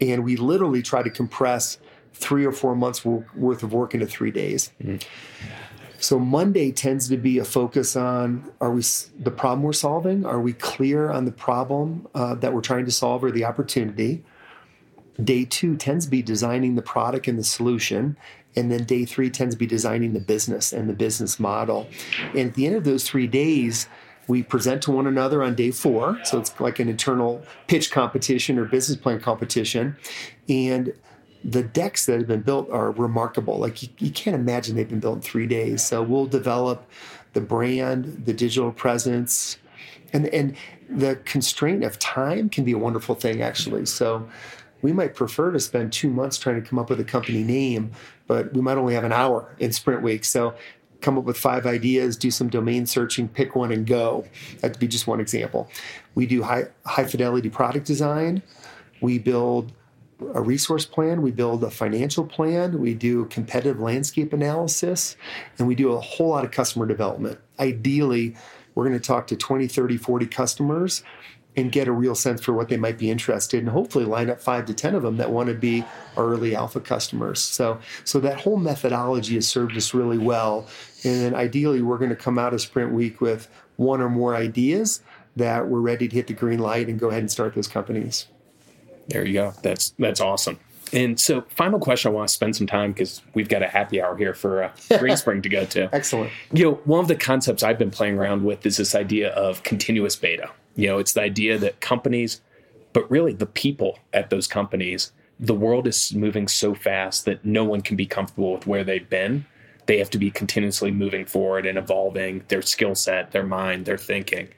and 0.00 0.24
we 0.24 0.36
literally 0.36 0.82
try 0.82 1.02
to 1.02 1.10
compress 1.10 1.78
three 2.14 2.44
or 2.44 2.52
four 2.52 2.74
months 2.74 3.04
worth 3.04 3.62
of 3.62 3.72
work 3.72 3.94
into 3.94 4.06
three 4.06 4.30
days. 4.30 4.70
Mm-hmm. 4.82 4.96
So 5.98 6.18
Monday 6.18 6.72
tends 6.72 7.08
to 7.08 7.18
be 7.18 7.38
a 7.38 7.44
focus 7.44 7.94
on 7.94 8.50
are 8.60 8.70
we 8.70 8.82
the 9.18 9.30
problem 9.30 9.62
we're 9.62 9.74
solving? 9.74 10.24
Are 10.24 10.40
we 10.40 10.54
clear 10.54 11.10
on 11.10 11.26
the 11.26 11.32
problem 11.32 12.08
uh, 12.14 12.34
that 12.36 12.54
we're 12.54 12.62
trying 12.62 12.86
to 12.86 12.90
solve 12.90 13.22
or 13.22 13.30
the 13.30 13.44
opportunity? 13.44 14.24
Day 15.22 15.44
two 15.44 15.76
tends 15.76 16.06
to 16.06 16.10
be 16.10 16.22
designing 16.22 16.74
the 16.74 16.82
product 16.82 17.28
and 17.28 17.38
the 17.38 17.44
solution. 17.44 18.16
And 18.56 18.72
then 18.72 18.84
day 18.84 19.04
three 19.04 19.28
tends 19.28 19.54
to 19.54 19.58
be 19.58 19.66
designing 19.66 20.14
the 20.14 20.20
business 20.20 20.72
and 20.72 20.88
the 20.88 20.94
business 20.94 21.38
model. 21.38 21.86
And 22.30 22.48
at 22.48 22.54
the 22.54 22.66
end 22.66 22.76
of 22.76 22.84
those 22.84 23.04
three 23.04 23.26
days, 23.26 23.86
we 24.30 24.44
present 24.44 24.80
to 24.82 24.92
one 24.92 25.08
another 25.08 25.42
on 25.42 25.56
day 25.56 25.72
four. 25.72 26.16
So 26.22 26.38
it's 26.38 26.58
like 26.60 26.78
an 26.78 26.88
internal 26.88 27.42
pitch 27.66 27.90
competition 27.90 28.58
or 28.58 28.64
business 28.64 28.96
plan 28.96 29.20
competition. 29.20 29.96
And 30.48 30.94
the 31.42 31.64
decks 31.64 32.06
that 32.06 32.18
have 32.18 32.28
been 32.28 32.42
built 32.42 32.70
are 32.70 32.92
remarkable. 32.92 33.58
Like 33.58 33.82
you, 33.82 33.88
you 33.98 34.10
can't 34.12 34.36
imagine 34.36 34.76
they've 34.76 34.88
been 34.88 35.00
built 35.00 35.16
in 35.16 35.22
three 35.22 35.48
days. 35.48 35.84
So 35.84 36.00
we'll 36.00 36.26
develop 36.26 36.88
the 37.32 37.40
brand, 37.40 38.22
the 38.24 38.32
digital 38.32 38.70
presence, 38.70 39.58
and 40.12 40.26
and 40.28 40.56
the 40.88 41.16
constraint 41.24 41.82
of 41.82 41.98
time 41.98 42.48
can 42.48 42.64
be 42.64 42.72
a 42.72 42.78
wonderful 42.78 43.16
thing 43.16 43.42
actually. 43.42 43.86
So 43.86 44.28
we 44.82 44.92
might 44.92 45.16
prefer 45.16 45.50
to 45.50 45.60
spend 45.60 45.92
two 45.92 46.08
months 46.08 46.38
trying 46.38 46.62
to 46.62 46.68
come 46.68 46.78
up 46.78 46.88
with 46.88 47.00
a 47.00 47.04
company 47.04 47.42
name, 47.42 47.90
but 48.28 48.52
we 48.54 48.60
might 48.60 48.78
only 48.78 48.94
have 48.94 49.04
an 49.04 49.12
hour 49.12 49.54
in 49.58 49.72
sprint 49.72 50.02
week. 50.02 50.24
So 50.24 50.54
come 51.00 51.18
up 51.18 51.24
with 51.24 51.36
five 51.36 51.66
ideas, 51.66 52.16
do 52.16 52.30
some 52.30 52.48
domain 52.48 52.86
searching, 52.86 53.28
pick 53.28 53.54
one 53.56 53.72
and 53.72 53.86
go. 53.86 54.24
That'd 54.60 54.78
be 54.78 54.88
just 54.88 55.06
one 55.06 55.20
example. 55.20 55.70
We 56.14 56.26
do 56.26 56.42
high, 56.42 56.64
high 56.84 57.04
fidelity 57.04 57.50
product 57.50 57.86
design. 57.86 58.42
We 59.00 59.18
build 59.18 59.72
a 60.34 60.42
resource 60.42 60.84
plan, 60.84 61.22
we 61.22 61.30
build 61.30 61.64
a 61.64 61.70
financial 61.70 62.26
plan, 62.26 62.78
we 62.78 62.92
do 62.92 63.24
competitive 63.26 63.80
landscape 63.80 64.34
analysis, 64.34 65.16
and 65.58 65.66
we 65.66 65.74
do 65.74 65.92
a 65.92 66.00
whole 66.00 66.28
lot 66.28 66.44
of 66.44 66.50
customer 66.50 66.84
development. 66.84 67.38
Ideally, 67.58 68.36
we're 68.74 68.86
going 68.86 68.98
to 68.98 69.04
talk 69.04 69.26
to 69.28 69.36
20, 69.36 69.66
30, 69.66 69.96
40 69.96 70.26
customers 70.26 71.02
and 71.56 71.72
get 71.72 71.88
a 71.88 71.92
real 71.92 72.14
sense 72.14 72.40
for 72.42 72.52
what 72.52 72.68
they 72.68 72.76
might 72.76 72.96
be 72.96 73.10
interested 73.10 73.58
in. 73.58 73.66
And 73.66 73.70
hopefully, 73.70 74.04
line 74.04 74.30
up 74.30 74.40
five 74.40 74.66
to 74.66 74.74
ten 74.74 74.94
of 74.94 75.02
them 75.02 75.16
that 75.16 75.30
want 75.30 75.48
to 75.48 75.54
be 75.54 75.84
our 76.16 76.26
early 76.26 76.54
alpha 76.54 76.80
customers. 76.80 77.40
So, 77.40 77.80
so 78.04 78.20
that 78.20 78.40
whole 78.40 78.56
methodology 78.56 79.34
has 79.34 79.48
served 79.48 79.76
us 79.76 79.92
really 79.92 80.18
well. 80.18 80.66
And 81.04 81.20
then, 81.20 81.34
ideally, 81.34 81.82
we're 81.82 81.98
going 81.98 82.10
to 82.10 82.16
come 82.16 82.38
out 82.38 82.54
of 82.54 82.60
Sprint 82.60 82.92
Week 82.92 83.20
with 83.20 83.48
one 83.76 84.00
or 84.00 84.08
more 84.08 84.36
ideas 84.36 85.02
that 85.36 85.68
we're 85.68 85.80
ready 85.80 86.08
to 86.08 86.14
hit 86.14 86.26
the 86.26 86.34
green 86.34 86.58
light 86.58 86.88
and 86.88 86.98
go 86.98 87.08
ahead 87.08 87.20
and 87.20 87.30
start 87.30 87.54
those 87.54 87.68
companies. 87.68 88.26
There 89.08 89.26
you 89.26 89.32
go. 89.32 89.52
That's 89.62 89.94
that's 89.98 90.20
awesome. 90.20 90.58
And 90.92 91.20
so, 91.20 91.42
final 91.48 91.78
question 91.78 92.10
I 92.10 92.14
want 92.14 92.28
to 92.28 92.34
spend 92.34 92.56
some 92.56 92.66
time 92.66 92.92
because 92.92 93.22
we've 93.34 93.48
got 93.48 93.62
a 93.62 93.68
happy 93.68 94.02
hour 94.02 94.16
here 94.16 94.34
for 94.34 94.64
uh, 94.64 94.68
Greenspring 94.90 95.42
to 95.42 95.48
go 95.48 95.64
to. 95.66 95.94
Excellent. 95.94 96.32
You 96.52 96.64
know, 96.64 96.74
one 96.84 97.00
of 97.00 97.08
the 97.08 97.16
concepts 97.16 97.62
I've 97.62 97.78
been 97.78 97.90
playing 97.90 98.18
around 98.18 98.44
with 98.44 98.66
is 98.66 98.76
this 98.76 98.94
idea 98.94 99.30
of 99.30 99.62
continuous 99.62 100.16
beta. 100.16 100.50
You 100.76 100.88
know, 100.88 100.98
it's 100.98 101.12
the 101.12 101.22
idea 101.22 101.58
that 101.58 101.80
companies, 101.80 102.40
but 102.92 103.10
really 103.10 103.32
the 103.32 103.46
people 103.46 103.98
at 104.12 104.30
those 104.30 104.46
companies, 104.46 105.12
the 105.38 105.54
world 105.54 105.86
is 105.86 106.14
moving 106.14 106.48
so 106.48 106.74
fast 106.74 107.24
that 107.24 107.44
no 107.44 107.64
one 107.64 107.80
can 107.80 107.96
be 107.96 108.06
comfortable 108.06 108.52
with 108.52 108.66
where 108.66 108.84
they've 108.84 109.08
been. 109.08 109.46
They 109.86 109.98
have 109.98 110.10
to 110.10 110.18
be 110.18 110.30
continuously 110.30 110.90
moving 110.90 111.24
forward 111.24 111.66
and 111.66 111.78
evolving 111.78 112.44
their 112.48 112.62
skill 112.62 112.94
set, 112.94 113.32
their 113.32 113.46
mind, 113.46 113.86
their 113.86 113.98
thinking. 113.98 114.48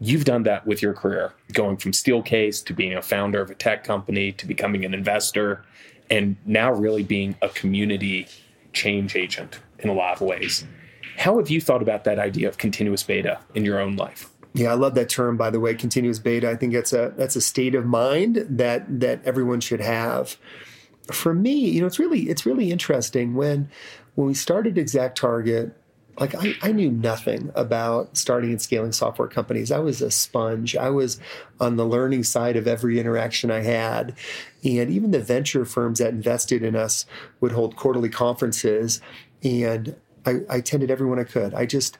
You've 0.00 0.24
done 0.24 0.42
that 0.42 0.66
with 0.66 0.82
your 0.82 0.92
career, 0.92 1.32
going 1.52 1.76
from 1.76 1.92
Steelcase 1.92 2.64
to 2.64 2.74
being 2.74 2.94
a 2.94 3.02
founder 3.02 3.40
of 3.40 3.50
a 3.50 3.54
tech 3.54 3.84
company 3.84 4.32
to 4.32 4.46
becoming 4.46 4.84
an 4.84 4.92
investor, 4.92 5.64
and 6.10 6.36
now 6.44 6.72
really 6.72 7.02
being 7.02 7.36
a 7.42 7.48
community 7.48 8.26
change 8.72 9.16
agent 9.16 9.60
in 9.78 9.88
a 9.88 9.94
lot 9.94 10.14
of 10.14 10.20
ways. 10.20 10.66
How 11.16 11.38
have 11.38 11.48
you 11.48 11.60
thought 11.60 11.82
about 11.82 12.04
that 12.04 12.18
idea 12.18 12.48
of 12.48 12.58
continuous 12.58 13.02
beta 13.02 13.38
in 13.54 13.64
your 13.64 13.80
own 13.80 13.96
life? 13.96 14.28
Yeah, 14.56 14.72
I 14.72 14.74
love 14.74 14.94
that 14.94 15.10
term. 15.10 15.36
By 15.36 15.50
the 15.50 15.60
way, 15.60 15.74
continuous 15.74 16.18
beta. 16.18 16.50
I 16.50 16.56
think 16.56 16.72
that's 16.72 16.92
a 16.92 17.12
that's 17.16 17.36
a 17.36 17.42
state 17.42 17.74
of 17.74 17.84
mind 17.84 18.46
that 18.48 19.00
that 19.00 19.20
everyone 19.24 19.60
should 19.60 19.82
have. 19.82 20.36
For 21.12 21.34
me, 21.34 21.70
you 21.70 21.80
know, 21.80 21.86
it's 21.86 21.98
really 21.98 22.30
it's 22.30 22.46
really 22.46 22.70
interesting 22.70 23.34
when 23.34 23.68
when 24.14 24.28
we 24.28 24.34
started 24.34 24.78
Exact 24.78 25.18
Target 25.18 25.76
like 26.18 26.34
I, 26.34 26.54
I 26.62 26.72
knew 26.72 26.90
nothing 26.90 27.52
about 27.54 28.16
starting 28.16 28.50
and 28.50 28.62
scaling 28.62 28.92
software 28.92 29.28
companies. 29.28 29.70
I 29.70 29.78
was 29.78 30.00
a 30.00 30.10
sponge. 30.10 30.74
I 30.74 30.88
was 30.88 31.20
on 31.60 31.76
the 31.76 31.84
learning 31.84 32.24
side 32.24 32.56
of 32.56 32.66
every 32.66 32.98
interaction 32.98 33.50
I 33.50 33.60
had. 33.60 34.14
And 34.64 34.90
even 34.90 35.10
the 35.10 35.20
venture 35.20 35.64
firms 35.64 35.98
that 35.98 36.10
invested 36.10 36.62
in 36.62 36.74
us 36.74 37.04
would 37.40 37.52
hold 37.52 37.76
quarterly 37.76 38.08
conferences. 38.08 39.00
And 39.42 39.94
I, 40.24 40.40
I 40.48 40.56
attended 40.56 40.90
everyone 40.90 41.18
I 41.18 41.24
could. 41.24 41.52
I 41.52 41.66
just, 41.66 41.98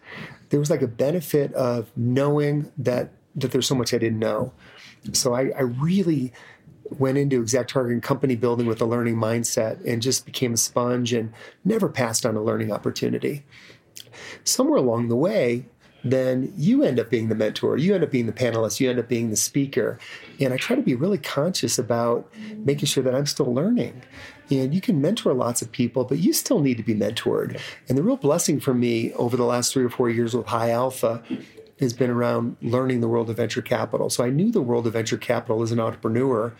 there 0.50 0.60
was 0.60 0.70
like 0.70 0.82
a 0.82 0.88
benefit 0.88 1.52
of 1.54 1.90
knowing 1.96 2.70
that 2.78 3.10
that 3.34 3.52
there's 3.52 3.66
so 3.66 3.74
much 3.74 3.92
I 3.92 3.98
didn't 3.98 4.18
know. 4.18 4.52
So 5.12 5.34
I, 5.34 5.50
I 5.56 5.62
really 5.62 6.32
went 6.84 7.18
into 7.18 7.42
ExactTarget 7.42 7.92
and 7.92 8.02
company 8.02 8.36
building 8.36 8.66
with 8.66 8.80
a 8.80 8.86
learning 8.86 9.16
mindset 9.16 9.84
and 9.84 10.00
just 10.00 10.24
became 10.24 10.54
a 10.54 10.56
sponge 10.56 11.12
and 11.12 11.32
never 11.64 11.88
passed 11.88 12.24
on 12.24 12.36
a 12.36 12.42
learning 12.42 12.72
opportunity 12.72 13.44
somewhere 14.44 14.78
along 14.78 15.08
the 15.08 15.16
way, 15.16 15.66
then 16.04 16.52
you 16.56 16.82
end 16.82 17.00
up 17.00 17.10
being 17.10 17.28
the 17.28 17.34
mentor, 17.34 17.76
you 17.76 17.94
end 17.94 18.04
up 18.04 18.10
being 18.10 18.26
the 18.26 18.32
panelist, 18.32 18.78
you 18.78 18.88
end 18.88 18.98
up 18.98 19.08
being 19.08 19.30
the 19.30 19.36
speaker. 19.36 19.98
And 20.40 20.52
I 20.52 20.56
try 20.56 20.76
to 20.76 20.82
be 20.82 20.94
really 20.94 21.18
conscious 21.18 21.78
about 21.78 22.32
making 22.56 22.86
sure 22.86 23.02
that 23.02 23.14
I'm 23.14 23.26
still 23.26 23.52
learning. 23.52 24.02
And 24.50 24.74
you 24.74 24.80
can 24.80 25.00
mentor 25.00 25.34
lots 25.34 25.62
of 25.62 25.72
people, 25.72 26.04
but 26.04 26.18
you 26.18 26.32
still 26.32 26.60
need 26.60 26.76
to 26.76 26.82
be 26.82 26.94
mentored. 26.94 27.60
And 27.88 27.98
the 27.98 28.02
real 28.02 28.16
blessing 28.16 28.60
for 28.60 28.74
me 28.74 29.12
over 29.14 29.36
the 29.36 29.44
last 29.44 29.72
three 29.72 29.84
or 29.84 29.90
four 29.90 30.08
years 30.08 30.34
with 30.34 30.46
High 30.46 30.70
Alpha 30.70 31.22
has 31.80 31.92
been 31.92 32.10
around 32.10 32.56
learning 32.62 33.00
the 33.00 33.08
world 33.08 33.28
of 33.28 33.36
venture 33.36 33.60
capital. 33.60 34.08
So 34.08 34.24
I 34.24 34.30
knew 34.30 34.50
the 34.50 34.62
world 34.62 34.86
of 34.86 34.94
venture 34.94 35.18
capital 35.18 35.62
as 35.62 35.72
an 35.72 35.80
entrepreneur. 35.80 36.54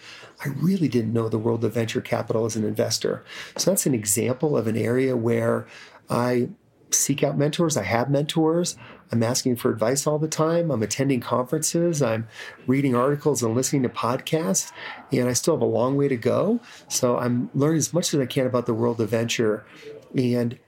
I 0.45 0.49
really 0.49 0.89
didn't 0.89 1.13
know 1.13 1.29
the 1.29 1.39
world 1.39 1.65
of 1.65 1.73
venture 1.73 2.03
capital 2.03 2.45
as 2.45 2.57
an 2.57 2.65
investor. 2.65 3.25
So 3.57 3.71
that's 3.71 3.87
an 3.87 3.95
example 3.95 4.57
of 4.57 4.67
an 4.67 4.77
area 4.77 5.17
where 5.17 5.67
I 6.11 6.51
seek 6.91 7.23
out 7.23 7.39
mentors. 7.39 7.77
I 7.77 7.83
have 7.85 8.11
mentors. 8.11 8.77
I'm 9.13 9.23
asking 9.23 9.57
for 9.57 9.71
advice 9.71 10.07
all 10.07 10.19
the 10.19 10.29
time. 10.29 10.71
I'm 10.71 10.83
attending 10.83 11.21
conferences. 11.21 12.03
I'm 12.03 12.27
reading 12.67 12.95
articles 12.95 13.43
and 13.43 13.55
listening 13.55 13.83
to 13.83 13.89
podcasts. 13.89 14.73
And 15.13 15.29
I 15.29 15.33
still 15.33 15.55
have 15.55 15.63
a 15.63 15.67
long 15.67 15.97
way 15.97 16.09
to 16.09 16.17
go. 16.17 16.61
So 16.89 17.19
I'm 17.19 17.51
learning 17.55 17.79
as 17.79 17.93
much 17.93 18.13
as 18.13 18.21
I 18.21 18.27
can 18.27 18.47
about 18.47 18.67
the 18.67 18.75
world 18.75 19.01
of 19.01 19.11
venture 19.11 19.65
and 20.17 20.59